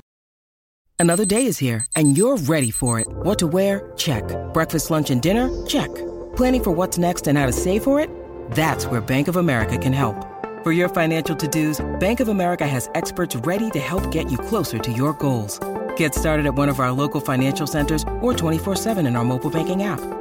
[1.00, 3.08] Another day is here, and you're ready for it.
[3.10, 3.92] What to wear?
[3.98, 4.24] Check.
[4.54, 5.50] Breakfast, lunch, and dinner?
[5.66, 5.90] Check.
[6.36, 8.08] Planning for what's next and how to save for it?
[8.52, 10.16] That's where Bank of America can help.
[10.64, 14.38] For your financial to dos, Bank of America has experts ready to help get you
[14.38, 15.60] closer to your goals.
[15.96, 19.82] Get started at one of our local financial centers or 24-7 in our mobile banking
[19.82, 20.21] app.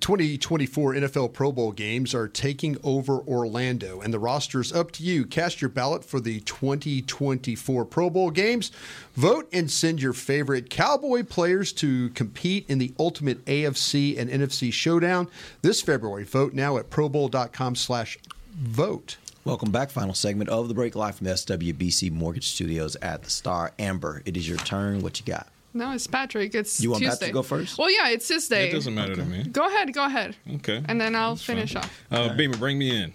[0.00, 5.02] 2024 NFL Pro Bowl games are taking over Orlando, and the roster is up to
[5.02, 5.24] you.
[5.26, 8.72] Cast your ballot for the 2024 Pro Bowl games.
[9.14, 14.72] Vote and send your favorite Cowboy players to compete in the ultimate AFC and NFC
[14.72, 15.28] showdown
[15.62, 16.24] this February.
[16.24, 18.18] Vote now at probowl.com slash
[18.56, 19.18] vote.
[19.44, 19.90] Welcome back.
[19.90, 23.72] Final segment of the break live from SWBC Mortgage Studios at the Star.
[23.78, 25.00] Ambar, it is your turn.
[25.00, 25.48] What you got?
[25.72, 26.54] No, it's Patrik.
[26.54, 27.32] It's You want Pat to Tuesday.
[27.32, 27.78] go first?
[27.78, 28.68] Well, yeah, it's his day.
[28.70, 29.44] It doesn't matter to me.
[29.44, 30.36] Go ahead, go ahead.
[30.56, 30.82] Okay.
[30.88, 31.90] And then I'll finish off.
[32.10, 33.12] Uh, Beamer, bring me in.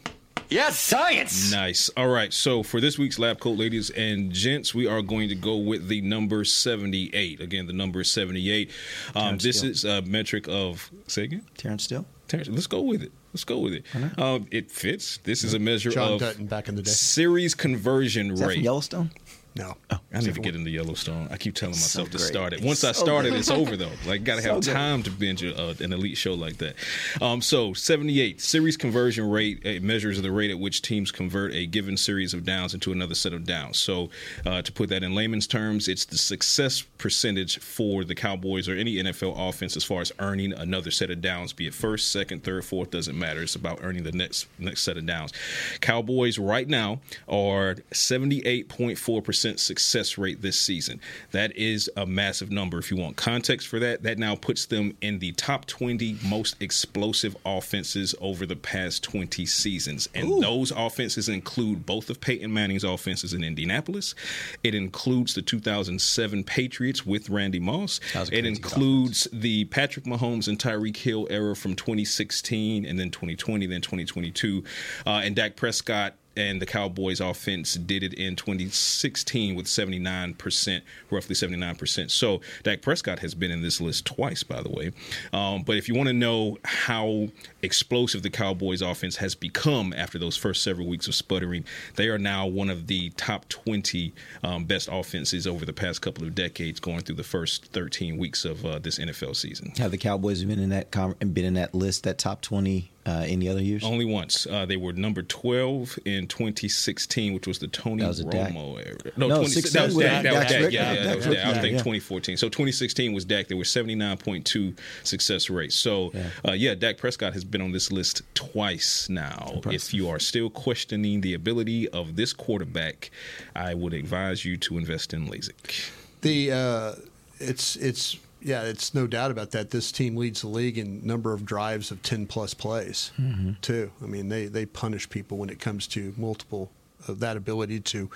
[0.48, 1.52] Yes, science.
[1.52, 1.90] Nice.
[1.98, 2.32] All right.
[2.32, 5.88] So for this week's lab coat, ladies and gents, we are going to go with
[5.88, 7.42] the number 78.
[7.42, 8.72] Again, the number 78.
[9.16, 9.72] Um, this Steele.
[9.72, 11.44] is a metric of, say again?
[11.58, 12.06] Terence Steele?
[12.28, 13.12] Terence, let's go with it.
[13.34, 13.86] Let's go with it.
[14.18, 15.18] Um, it fits.
[15.24, 16.92] This is a measure John of Dutton back in the day.
[16.92, 18.54] series conversion Is that rate.
[18.56, 19.12] from Yellowstone?
[19.58, 19.78] No.
[19.90, 21.30] I need to get into Yellowstone.
[21.32, 22.28] I keep telling So myself to great.
[22.28, 22.62] start it.
[22.62, 23.92] Once I So start it, it's over though.
[24.06, 24.74] Like, got to have So good.
[24.78, 26.76] time to binge uh, an elite show like that.
[27.22, 31.66] Um, so, 78 series conversion rate it measures the rate at which teams convert a
[31.68, 33.80] given series of downs into another set of downs.
[33.80, 34.10] So,
[34.46, 38.76] uh, to put that in layman's terms, it's the success percentage for the Cowboys or
[38.76, 42.44] any NFL offense as far as earning another set of downs, be it first, second,
[42.44, 43.42] third, fourth, doesn't matter.
[43.44, 45.32] It's about earning the next next set of downs.
[45.80, 47.00] Cowboys right now
[47.30, 51.00] are 78.4% success rate this season.
[51.32, 52.80] That is a massive number.
[52.80, 56.56] If you want context for that, that now puts them in the top 20 most
[56.62, 60.10] explosive offenses over the past 20 seasons.
[60.14, 64.16] And those offenses include both of Peyton Manning's offenses in Indianapolis.
[64.64, 68.00] It includes the 2007 Patriots with Randy Moss.
[68.32, 73.82] It includes the Patrick Mahomes and Tyreek Hill era from 2016 and then 2020, then
[73.82, 74.64] 2022.
[75.06, 81.36] Uh, and Dak Prescott and the Cowboys offense did it in 2016 with 79%, roughly
[81.36, 82.12] 79%.
[82.12, 84.92] So Dak Prescott has been in this list twice, by the way.
[85.34, 87.28] Um, but if you want to know how
[87.62, 91.66] explosive the Cowboys offense has become after those first several weeks of sputtering,
[91.96, 94.14] they are now one of the top 20
[94.44, 98.46] um, best offenses over the past couple of decades, going through the first 13 weeks
[98.46, 99.72] of uh, this NFL season.
[99.78, 103.24] Have the Cowboys been in that com- been in that list, that top twenty, uh,
[103.28, 103.84] any other years?
[103.84, 104.48] Only once.
[104.48, 108.52] Uh, they were number 12 in 2016, which was the Tony That was a Dak?
[108.52, 108.98] Romo era.
[109.16, 110.24] No, 20 16 that was was Dak.
[110.24, 110.72] That was Dak's Dak.
[110.72, 111.46] Yeah, yeah, that was Dak.
[111.46, 111.80] I was thinking yeah.
[111.80, 112.38] 2014.
[112.38, 113.48] So 2016 was Dak.
[113.48, 115.74] They were 79.2 success rate.
[115.74, 116.12] So,
[116.48, 119.62] uh, yeah, Dak Prescott has been on this list twice now.
[119.66, 123.12] If you are still questioning the ability of this quarterback,
[123.56, 125.92] I would advise you to invest in LASIK.
[126.22, 126.96] The uh,
[127.40, 129.72] it's it's yeah, it's no doubt about that.
[129.72, 133.60] This team leads the league in number of drives of ten plus plays Mhm.
[133.62, 133.92] too.
[134.02, 136.72] I mean, they they punish people when it comes to multiple
[137.08, 138.10] of that ability to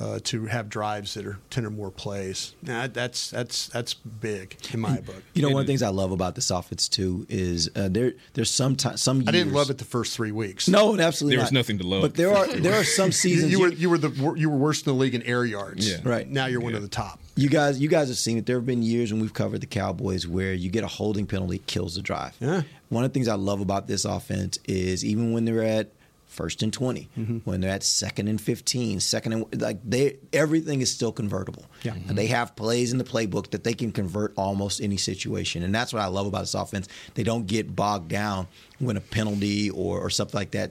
[0.00, 2.54] uh, to have drives that are ten or more plays.
[2.62, 5.22] Now, that's that's that's big in my book.
[5.34, 8.14] You know, one of the things I love about this offense too is uh, there.
[8.34, 9.18] There's some time, some.
[9.18, 10.66] Years, I didn't love it the first three weeks.
[10.66, 11.36] No, absolutely.
[11.36, 12.02] There was nothing to love.
[12.02, 14.80] But there are there are some seasons you were you were the you were worse
[14.82, 15.88] in the league in air yards.
[15.88, 15.98] Yeah.
[16.02, 16.28] Right.
[16.28, 17.20] now, you're one of the top.
[17.34, 18.46] You guys, you guys have seen it.
[18.46, 21.58] There have been years when we've covered the Cowboys where you get a holding penalty
[21.66, 22.36] kills the drive.
[22.40, 22.62] Yeah.
[22.90, 25.90] One of the things I love about this offense is even when they're at
[26.26, 27.38] first and 20, Mm-hmm.
[27.44, 31.64] when they're at second and 15, second and like they everything is still convertible.
[31.82, 31.94] Yeah.
[32.08, 35.62] And they have plays in the playbook that they can convert almost any situation.
[35.62, 36.88] And that's what I love about this offense.
[37.14, 38.46] They don't get bogged down
[38.82, 40.70] when a penalty or, or something like that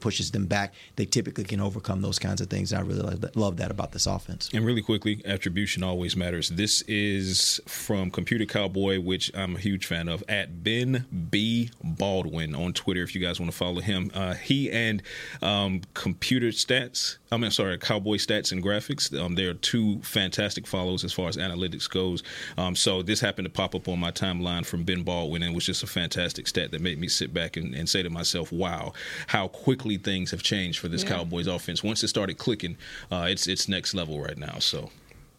[0.00, 0.74] pushes them back.
[0.96, 2.72] They typically can overcome those kinds of things.
[2.72, 4.50] And I really love that, about this offense.
[4.52, 6.48] And really quickly, attribution always matters.
[6.48, 11.70] This is from Computer Cowboy, which I'm a huge fan of, at Ben B.
[11.82, 13.02] Baldwin on Twitter.
[13.02, 15.02] If you guys want to follow him, uh, he and
[15.40, 20.66] um, Computer Stats, I mean, sorry, Cowboy Stats and Graphics, um, they are two fantastic
[20.66, 22.22] follows as far as analytics goes.
[22.58, 25.64] Um, so this happened to pop up on my timeline from Ben Baldwin, and was
[25.64, 28.92] just a fantastic stat that made me sit back and, and say to myself, "Wow,
[29.28, 31.10] how quickly things have changed for this Yeah.
[31.16, 31.82] Cowboys offense.
[31.82, 32.76] Once it started clicking,
[33.10, 34.90] uh, it's it's next level right now." So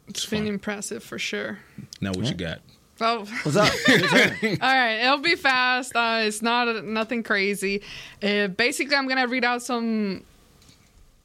[0.07, 1.59] It's been impressive for sure.
[2.01, 2.59] now what you got?
[3.01, 3.25] Oh.
[3.43, 3.73] What's up?
[3.89, 5.95] All right, it'll be fast.
[5.95, 7.81] Uh, it's not nothing crazy.
[8.21, 10.23] Uh, basically, I'm gonna read out some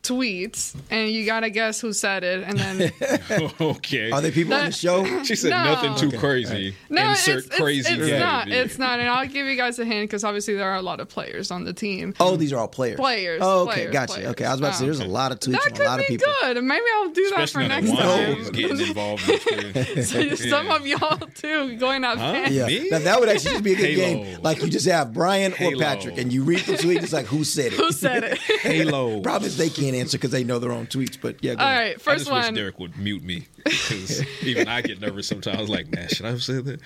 [0.09, 2.93] tweets, and you gotta guess who said it, and then
[3.61, 4.11] okay.
[4.11, 5.05] Are they people on the show?
[5.25, 5.65] She said No.
[5.65, 6.17] nothing too Okay.
[6.19, 6.75] crazy.
[6.89, 7.93] no, Insert it's, it's, crazy.
[7.93, 8.49] it's yeah, not.
[8.49, 11.01] It's not, and I'll give you guys a hint because obviously there are a lot
[11.01, 12.15] of players on the team.
[12.21, 12.97] Oh, these are all players.
[12.97, 13.41] Players.
[13.43, 14.13] Oh, okay, players, gotcha.
[14.15, 14.29] players.
[14.31, 15.89] Okay, I was about to say there's a lot of tweets That from could a
[15.89, 16.33] lot of be people.
[16.43, 16.65] good.
[16.65, 17.97] Maybe I'll do that for next time.
[17.97, 20.03] Juan is getting involved in Twitter.
[20.03, 22.19] So Some of y'all too going out.
[22.19, 22.33] Huh?
[22.33, 22.53] fast.
[22.53, 22.89] Yeah, Me?
[22.91, 24.25] now that would actually just be a good Halo.
[24.25, 24.43] game.
[24.43, 27.03] Like you just have Brian or Patrik, and you read the tweet.
[27.03, 27.75] It's like who said it?
[27.75, 28.39] Who said it?
[28.39, 29.21] Halo.
[29.21, 31.19] Problem is they can't answer because they know their own tweets.
[31.21, 31.79] But yeah, go All ahead.
[31.81, 32.55] right, I first just wish.
[32.55, 35.57] Derek would mute me because even I get nervous sometimes.
[35.59, 36.81] I was like, "Man, should I have said that?"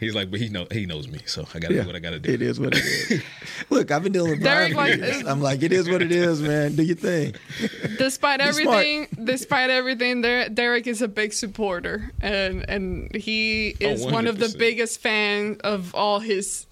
[0.00, 1.96] He's like, "But he know he knows me, so I got to Yeah, do what
[1.96, 3.22] I got to do." It is what it is.
[3.70, 5.00] Look, I've been dealing with Derek, like.
[5.26, 6.74] I'm like, it is what it is, man.
[6.76, 7.34] Do your thing.
[7.98, 8.66] despite Be smart.
[8.86, 14.26] everything, despite everything, Der- Derek is a big supporter, and and he Oh, is one
[14.26, 16.65] of the biggest fans of all his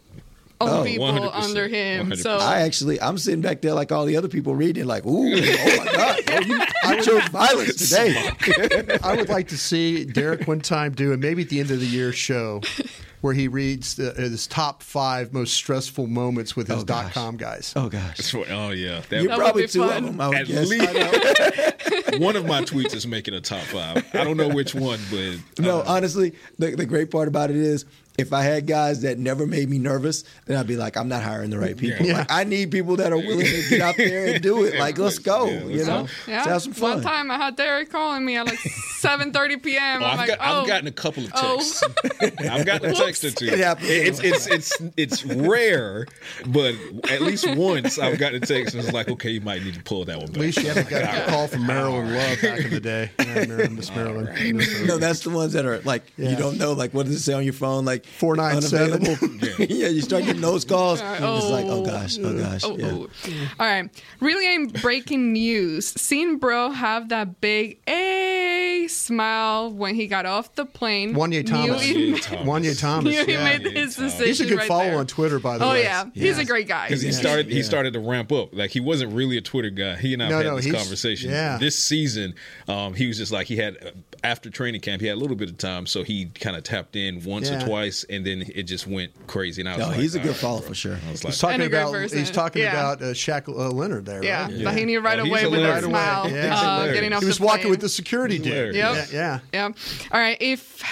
[0.69, 2.15] of Oh, people 100%, under him.
[2.17, 5.33] So I actually, I'm sitting back there like all the other people reading, like, ooh,
[5.35, 6.59] oh my God, oh, you,
[6.97, 8.99] you chose violence today.
[9.03, 11.81] I would like to see Derek one time do, and maybe at the end of
[11.81, 12.61] the year show,
[13.21, 17.11] where he reads the, uh, his top five most stressful moments with his oh, dot
[17.13, 17.73] com guys.
[17.75, 18.35] Oh gosh.
[18.35, 20.21] Oh yeah, You're would- probably two of them.
[20.21, 20.69] I would At guess.
[20.69, 24.05] least one of my tweets is making a top five.
[24.15, 27.57] I don't know which one, but No, uh, honestly, the, the great part about it
[27.57, 27.87] is
[28.17, 31.23] if I had guys that never made me nervous, then I'd be like, I'm not
[31.23, 32.07] hiring the right people.
[32.07, 32.19] Yeah.
[32.19, 34.79] Like, I need people that are willing to get out there and do it.
[34.79, 35.47] Like, let's go.
[35.47, 36.37] you know, yeah.
[36.37, 36.95] let's have some fun.
[36.95, 40.03] One time I had Derek calling me at like 7:30 p.m.
[40.03, 41.57] Oh, I'm I've, like, got, oh, I've gotten a couple of oh.
[41.57, 41.83] texts.
[42.39, 43.47] I've gotten a text or two.
[43.47, 43.89] It happens.
[43.91, 46.07] It's, it's it's it's rare,
[46.47, 46.75] but
[47.11, 49.83] at least once I've gotten a text and it's like, okay, you might need to
[49.83, 50.37] pull that one back.
[50.37, 53.11] At least you haven't got a call from Marilyn Love back in the day.
[53.25, 54.87] Yeah, Marilyn, Miss Marilyn.
[54.87, 56.73] no, that's the ones that are like you don't know.
[56.73, 57.85] Like, what does it say on your phone?
[57.85, 59.07] Like Four nine seven.
[59.07, 59.57] unavailable.
[59.69, 61.01] yeah, you start getting those calls.
[61.01, 61.85] Yeah, It's like, oh oh.
[61.85, 62.63] gosh, oh gosh.
[62.65, 62.91] Oh, yeah.
[62.93, 63.09] oh.
[63.59, 64.05] All right.
[64.21, 65.87] Really ain't breaking news.
[66.01, 68.44] Seen bro have that big A
[68.89, 71.15] smile when he got off the plane.
[71.15, 71.83] Wanye Knew Thomas.
[71.83, 73.13] he- Wanye Thomas.
[73.13, 73.45] Knew he yeah.
[73.59, 74.99] made his decision He's a good right follow there.
[74.99, 75.81] on Twitter, by the oh, way.
[75.81, 76.05] Oh yeah.
[76.15, 76.89] He's a great guy.
[76.89, 78.55] Because he started, he started to ramp up.
[78.55, 79.97] Like he wasn't really a Twitter guy.
[79.97, 81.31] He and I No, had no, this conversation.
[81.31, 81.59] yeah.
[81.59, 82.35] This season,
[82.69, 83.91] um, he was just like he had uh,
[84.23, 86.97] after training camp, he had a little bit of time, so he kind of tapped
[86.97, 89.61] in once or twice, and then it just went crazy.
[89.61, 90.69] And I was No, like, he's a good all right, follow bro.
[90.69, 90.93] for sure.
[91.07, 92.19] I was He's like, talking And a great about person.
[92.19, 94.65] he's talking about uh, Shaq uh, Leonard there, Yeah, right?
[94.65, 95.85] that he knew right Oh, away with that hilarious.
[95.85, 96.55] smile, Yeah.
[96.57, 96.95] uh, hilarious.
[96.95, 98.74] getting off He was walking with the security dude.
[98.75, 98.95] Yep.
[98.95, 99.39] Yeah, yeah.
[99.53, 99.65] Yeah.
[100.13, 100.37] All right.
[100.41, 100.83] If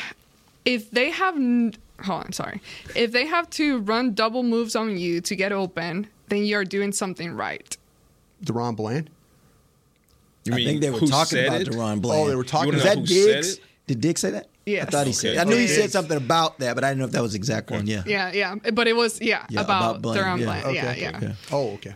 [0.64, 2.60] if they have n- hold on, sorry.
[2.94, 6.92] If they have to run double moves on you to get open, then you're doing
[6.92, 7.76] something right.
[8.44, 9.10] DaRon Bland.
[10.44, 11.68] You I mean think they were talking about it?
[11.68, 12.20] DaRon oh, Bland.
[12.24, 13.60] Oh, they were talking You Was wanna that know who said Diggs?
[13.86, 14.48] Did Diggs say that?
[14.64, 14.86] Yes.
[14.86, 15.34] I thought he Okay.
[15.34, 15.38] said.
[15.38, 17.36] I knew he said something about that, but I didn't know if that was the
[17.36, 17.86] exact one.
[17.86, 18.02] Yeah.
[18.06, 18.54] Yeah, yeah.
[18.72, 20.44] But it was yeah, Yeah, about, about Bland, Durham yeah.
[20.46, 20.76] Bland.
[20.76, 21.00] Yeah, Okay.
[21.00, 21.16] yeah.
[21.16, 21.34] Okay.
[21.50, 21.94] Oh, okay.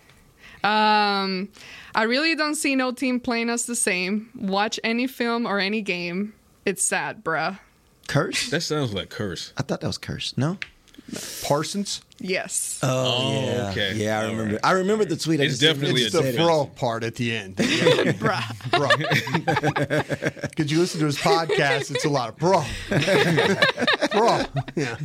[0.67, 1.49] Um,
[1.95, 4.31] I really don't see no team playing us the same.
[4.35, 6.35] Watch any film or any game.
[6.65, 7.61] It's sad, bruh.
[8.09, 8.51] Kearse?
[8.51, 9.53] That sounds like Kearse.
[9.57, 10.37] I thought that was Kearse.
[10.37, 10.59] No.
[11.45, 12.03] Parsons.
[12.19, 12.81] Yes.
[12.83, 12.89] Oh,
[13.19, 13.71] Oh, yeah.
[13.71, 13.95] okay.
[13.95, 14.53] Yeah, I All remember.
[14.55, 14.61] right.
[14.65, 15.41] I remember the tweet.
[15.41, 17.57] I It's just didn't definitely It's a the say bro part at the end.
[17.57, 18.71] bruh.
[18.71, 18.89] bro.
[20.49, 22.63] Because you listen to his podcast, it's a lot of bro.
[24.13, 24.43] bro.
[24.77, 24.97] Yeah.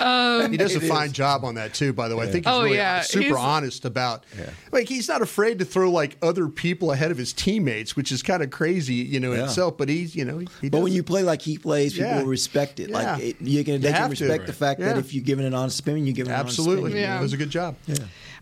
[0.00, 1.12] Um, he does a fine is.
[1.12, 2.26] job on that too, by the way.
[2.26, 3.00] I think he's Oh, really yeah.
[3.02, 4.24] super He's- honest about
[4.72, 8.22] like he's not afraid to throw like other people ahead of his teammates, which is
[8.22, 9.44] kind of crazy, you know, in Yeah.
[9.46, 9.76] itself.
[9.78, 12.08] But he's you know, he, he But does when you play like he plays, people
[12.08, 12.18] Yeah.
[12.20, 12.90] will respect it.
[12.90, 12.96] Yeah.
[13.14, 14.24] Like it, you can, they You can have to.
[14.24, 16.96] respect the fact that if you're giving an honest opinion, you're giving an absolutely honest.
[16.96, 17.18] Yeah.
[17.18, 17.76] it was a good job.
[17.86, 17.96] Yeah.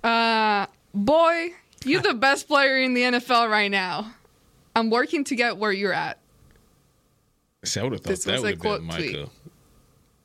[0.09, 1.51] Uh, boy,
[1.85, 4.13] you're the best player in the NFL right now.
[4.75, 6.19] I'm working to get where you're at.
[7.65, 9.17] See, I would have thought This that was a would have quote been tweet.
[9.19, 9.31] Micah.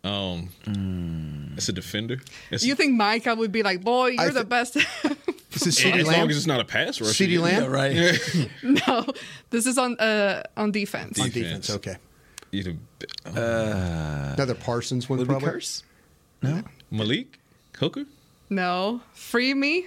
[0.06, 2.20] Um, it's a defender.
[2.52, 4.78] It's, You think Micah would be like, boy, you're I the best?
[5.56, 6.30] This is as CeeDee long Lamb.
[6.30, 7.24] as it's not a pass rusher.
[7.24, 7.40] CeeDee yeah.
[7.40, 7.64] Lamb?
[7.64, 8.50] Yeah, right.
[8.88, 9.06] no,
[9.52, 11.18] this is on uh on defense.
[11.18, 11.68] on Defense.
[11.68, 11.70] defense.
[11.72, 11.96] Okay.
[12.52, 12.76] Either
[13.26, 15.50] Another Parsons one Would we probably.
[15.50, 15.84] Kearse?
[16.42, 16.62] No.
[16.92, 17.40] Malik
[17.80, 18.06] Hooker,
[18.50, 19.86] No, free me,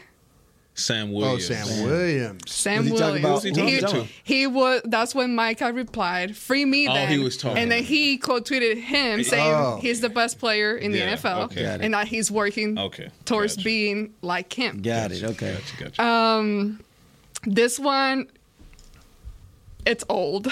[0.75, 1.51] Sam Williams.
[1.51, 1.69] Oh, Williams.
[1.77, 2.53] Sam Williams.
[2.53, 3.19] Sam Was he Williams.
[3.21, 4.13] about- who was he talking to?
[4.23, 4.81] he was.
[4.85, 7.09] That's when Micah replied, "Free me." Oh, Then.
[7.09, 7.59] he was talking.
[7.63, 9.79] and then he quote tweeted him saying Oh.
[9.83, 11.79] he's the best player in the NFL, okay.
[11.81, 13.65] And that he's working Okay, towards gotcha.
[13.65, 14.81] being like him.
[14.83, 15.25] Got it.
[15.25, 15.55] Okay.
[15.55, 16.05] Gotcha, gotcha.
[16.05, 16.81] Um,
[17.45, 18.29] this one,
[19.87, 20.47] it's old.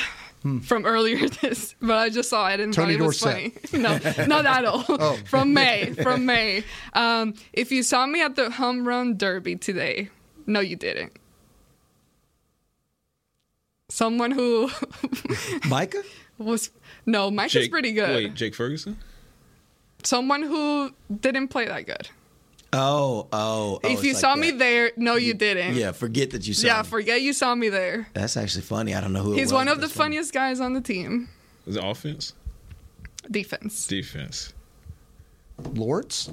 [0.65, 2.73] From earlier this, but I just saw it and.
[2.73, 3.53] Tony thought it was funny.
[3.73, 4.85] No, not that old.
[4.89, 5.19] Oh.
[5.27, 6.65] From May, from May.
[6.93, 10.11] Um, if you saw me at the home run derby today,
[10.47, 11.13] no, you didn't.
[13.89, 14.71] Someone who
[15.69, 16.03] Micah?
[16.39, 16.71] was
[17.07, 18.15] no, Mike is Jake, pretty good.
[18.15, 18.99] Wait, Jake Ferguson.
[20.03, 20.91] Someone who
[21.21, 22.09] didn't play that good.
[22.73, 23.81] Oh, oh.
[23.83, 25.75] oh, if you like saw me there, no, you didn't.
[25.75, 26.89] Yeah, forget that you saw yeah, me.
[26.89, 28.09] forget you saw me there.
[28.13, 28.95] That's actually funny.
[28.95, 30.17] I don't know who it He's one of the it's funny.
[30.17, 31.29] funniest guys on the team.
[31.67, 32.33] Is it offense?
[33.31, 33.87] Defense.
[33.87, 34.53] Defense.
[35.75, 36.31] Lords.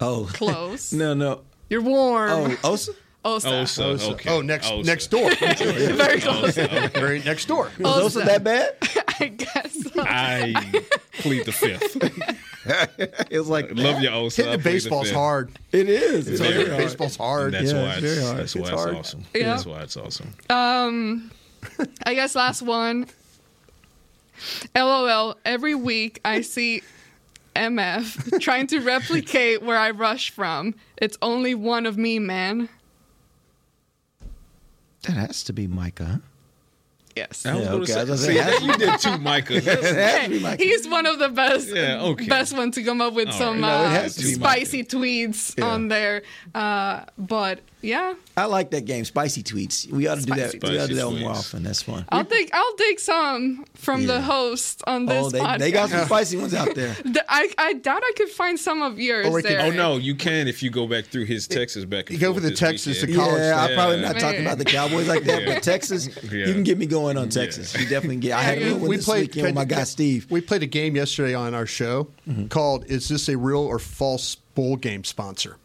[0.00, 0.28] Oh.
[0.32, 0.92] Close.
[0.92, 1.42] no, no.
[1.68, 2.30] You're warm.
[2.30, 2.92] Oh, oh Osa?
[3.24, 3.48] Osa.
[3.60, 3.84] Osa.
[3.84, 4.30] Oh, Okay.
[4.30, 4.86] oh, next Osa.
[4.86, 5.30] next door.
[5.34, 6.54] Very close.
[6.54, 7.70] Very next door.
[7.78, 8.26] Was Osa Osa.
[8.26, 8.76] that bad?
[9.20, 9.92] I guess.
[9.92, 10.02] so.
[10.06, 10.82] I
[11.18, 11.96] plead the fifth.
[13.30, 14.42] it was like Love your Osa.
[14.42, 15.16] Hitting the plead baseball's fifth.
[15.16, 15.50] hard.
[15.72, 16.28] It is.
[16.28, 16.74] It's Very very hard.
[16.76, 16.82] hard.
[16.84, 17.52] Baseball's hard.
[17.54, 18.38] That's Yeah, why it's it's, very hard.
[18.38, 18.94] that's why It's it's, hard.
[18.96, 19.24] awesome.
[19.34, 19.44] Yeah.
[19.50, 20.34] That's why it's awesome.
[20.48, 21.30] Um,
[22.06, 23.06] I guess last one.
[24.74, 25.36] LOL.
[25.44, 26.82] Every week I see
[27.54, 30.74] MF trying to replicate where I rush from.
[30.96, 32.68] It's only one of me, man.
[35.02, 36.04] That has to be Micah.
[36.04, 36.16] Huh?
[37.14, 37.44] guess.
[37.44, 39.18] I was Yeah, gonna okay, say- I was gonna say, see, it you did too,
[39.18, 39.56] Micah.
[39.56, 40.62] It has to be Micah.
[40.62, 42.26] He's one of the best, Yeah, okay.
[42.28, 43.60] best one to come up with All some right.
[43.60, 45.64] No, uh, has spicy tweets Yeah.
[45.66, 46.22] on there.
[46.54, 49.90] Uh, but yeah, I like that game, spicy tweets.
[49.90, 50.50] We ought to do that.
[50.52, 51.20] Spicy We ought to do that tweets.
[51.20, 51.62] more often.
[51.62, 52.04] That's fun.
[52.10, 55.58] I'll take I'll take some from the host on this Oh, they, podcast.
[55.58, 56.94] they got some spicy ones out there.
[57.04, 59.60] The- I, I doubt I could find some of yours Or we could- there.
[59.66, 62.10] Oh no, you can if you go back through his Texas back.
[62.10, 64.64] You go for the this Texas to college Yeah, I'm probably not talking about the
[64.64, 65.54] Cowboys like that, Yeah.
[65.54, 66.46] but Texas, Yeah.
[66.46, 67.74] you can get me going on Texas.
[67.76, 68.32] You definitely get.
[68.38, 70.26] I had a Yeah, little one we this played weekend with my guy Steve.
[70.30, 72.46] We played a game yesterday on our show Mm-hmm.
[72.48, 75.56] called "Is this a real or false bowl game sponsor?"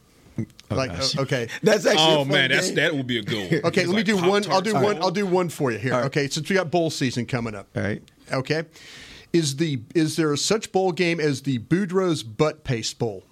[0.70, 1.18] Like, Oh, gosh.
[1.18, 2.04] uh, okay, That's actually.
[2.16, 2.76] Oh man, that's game.
[2.76, 3.66] that would be a good one.
[3.66, 3.82] okay.
[3.86, 4.50] Let me like do one.
[4.52, 4.98] I'll do one.
[5.02, 5.92] I'll do one for you here.
[5.94, 6.06] Right.
[6.06, 7.68] Okay, since we got bowl season coming up.
[7.76, 8.02] All right.
[8.32, 8.64] Okay,
[9.34, 13.24] is the is there such bowl game as the Boudreaux's butt paste bowl?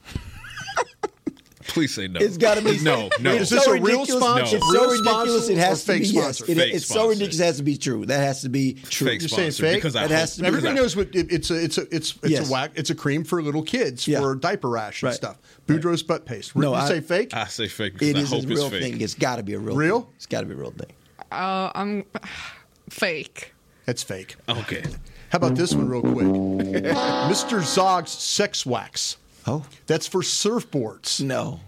[1.68, 2.20] Please say no.
[2.20, 3.34] It's got to be no, no.
[3.36, 4.55] Is this a real ridiculous- sponsor?
[4.57, 5.49] It's Real so ridiculous.
[5.49, 6.24] It has or to be fake yes.
[6.38, 6.51] sponsor?
[6.51, 7.39] It- Fake it's so ridiculous.
[7.39, 8.05] It has to be true.
[8.05, 9.07] That has to be true.
[9.07, 9.76] Fake You're saying sponsor, fake?
[9.78, 11.82] because I It hope- has to be- Everybody knows what it, it's a it's a
[11.95, 12.49] it's it's Yes.
[12.49, 14.20] a whack it's a cream for little kids Yeah.
[14.22, 15.16] for diaper rash and Right.
[15.16, 15.38] stuff.
[15.68, 16.55] Boudreaux's butt paste.
[16.55, 17.34] No, you I- say fake?
[17.36, 19.01] I say fake because It I is a real it's thing.
[19.01, 19.76] It's got to be a real.
[19.76, 20.01] Real?
[20.01, 20.09] Thing.
[20.18, 20.91] It's got to be a real thing.
[21.32, 22.03] Uh, I'm
[22.89, 23.53] fake.
[23.86, 24.36] That's fake.
[24.47, 24.84] Okay.
[25.30, 26.14] How about this one, real quick?
[26.93, 27.61] Mr.
[27.64, 29.18] Zog's sex wax.
[29.45, 31.21] Oh That's for surfboards.
[31.21, 31.59] no,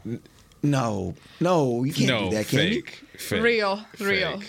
[0.64, 1.84] no, no!
[1.84, 2.66] You can't No, do that, can you?
[2.82, 3.04] fake.
[3.18, 3.44] Fake.
[3.44, 4.08] Real, Fake.
[4.08, 4.42] real.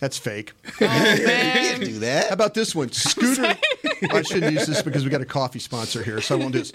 [0.00, 0.52] That's fake.
[0.80, 2.28] You can't do that.
[2.28, 2.90] How about this one?
[2.92, 3.54] Scooter.
[4.10, 6.58] I shouldn't use this because we got a coffee sponsor here, so I won't do
[6.58, 6.72] this.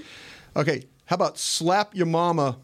[0.55, 0.83] Okay.
[1.05, 2.57] How about slap your mama?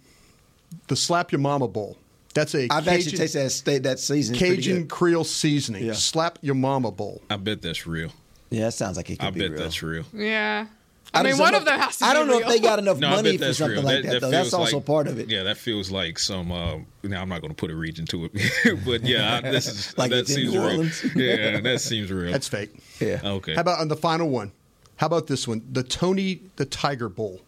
[0.87, 1.97] The slap your mama bowl.
[2.33, 4.35] That's a I've Cajun, actually tasted that steak that season.
[4.37, 4.87] Cajun.
[4.87, 5.85] Creole seasoning.
[5.85, 5.93] Yeah.
[5.93, 7.21] Slap your mama bowl.
[7.29, 8.11] I bet that's real.
[8.49, 9.59] Yeah, that sounds like it could I be bet real.
[9.59, 10.05] that's real.
[10.13, 10.67] Yeah.
[11.15, 12.47] I, I mean, one of know- them has to I don't know real.
[12.49, 13.83] if they got enough No, money for something real.
[13.85, 14.31] like that, that, though.
[14.31, 15.29] That's feels also like- part of it.
[15.29, 16.51] Yeah, that feels like some.
[16.51, 19.67] Uh, now I'm not going to put a region to it, but yeah, I- this
[19.67, 20.89] is Like that seems real.
[21.15, 22.31] Yeah, that seems real.
[22.31, 22.71] That's fake.
[22.99, 23.21] Yeah.
[23.23, 23.53] okay.
[23.55, 24.51] How about on the final one?
[24.97, 25.61] How about this one?
[25.71, 27.41] The Tony the Tiger Bowl.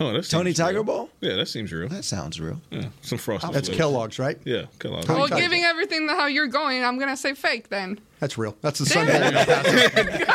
[0.00, 0.84] oh, that Tony seems Tiger real.
[0.84, 1.10] Bowl?
[1.20, 1.88] Yeah, that seems real.
[1.88, 2.60] That sounds real.
[2.70, 3.52] Yeah, some frosted.
[3.52, 3.78] That's Flakes.
[3.78, 4.38] Kellogg's, right?
[4.44, 5.06] Yeah, Kellogg's.
[5.06, 5.42] Tony Well, Tiger.
[5.42, 8.00] giving everything how you're going, I'm gonna say fake then.
[8.22, 8.56] That's real.
[8.60, 9.20] That's the Sunday.
[9.20, 9.32] one.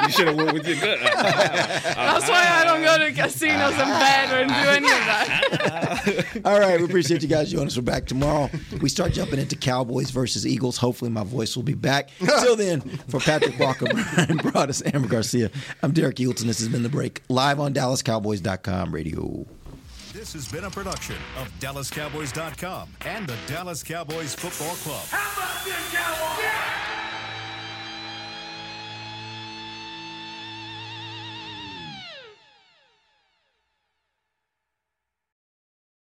[0.03, 0.99] you should have went with your gut.
[1.01, 6.41] That's why I don't go to casinos and bed or do any of that.
[6.45, 7.77] All right, we appreciate you guys joining us.
[7.77, 8.49] We're back tomorrow.
[8.81, 10.75] We start jumping into Cowboys versus Eagles.
[10.75, 12.09] Hopefully, my voice will be back.
[12.19, 15.49] Until then, for Patrik Walker, Brian Broaddus, Ambar Garcia,
[15.81, 16.43] I'm Derek Eagleton.
[16.43, 19.45] This has been The Break, live on DallasCowboys.com radio.
[20.11, 25.05] This has been a production of DallasCowboys.com and the Dallas Cowboys Football Club.
[25.07, 26.76] How about this, Cowboys?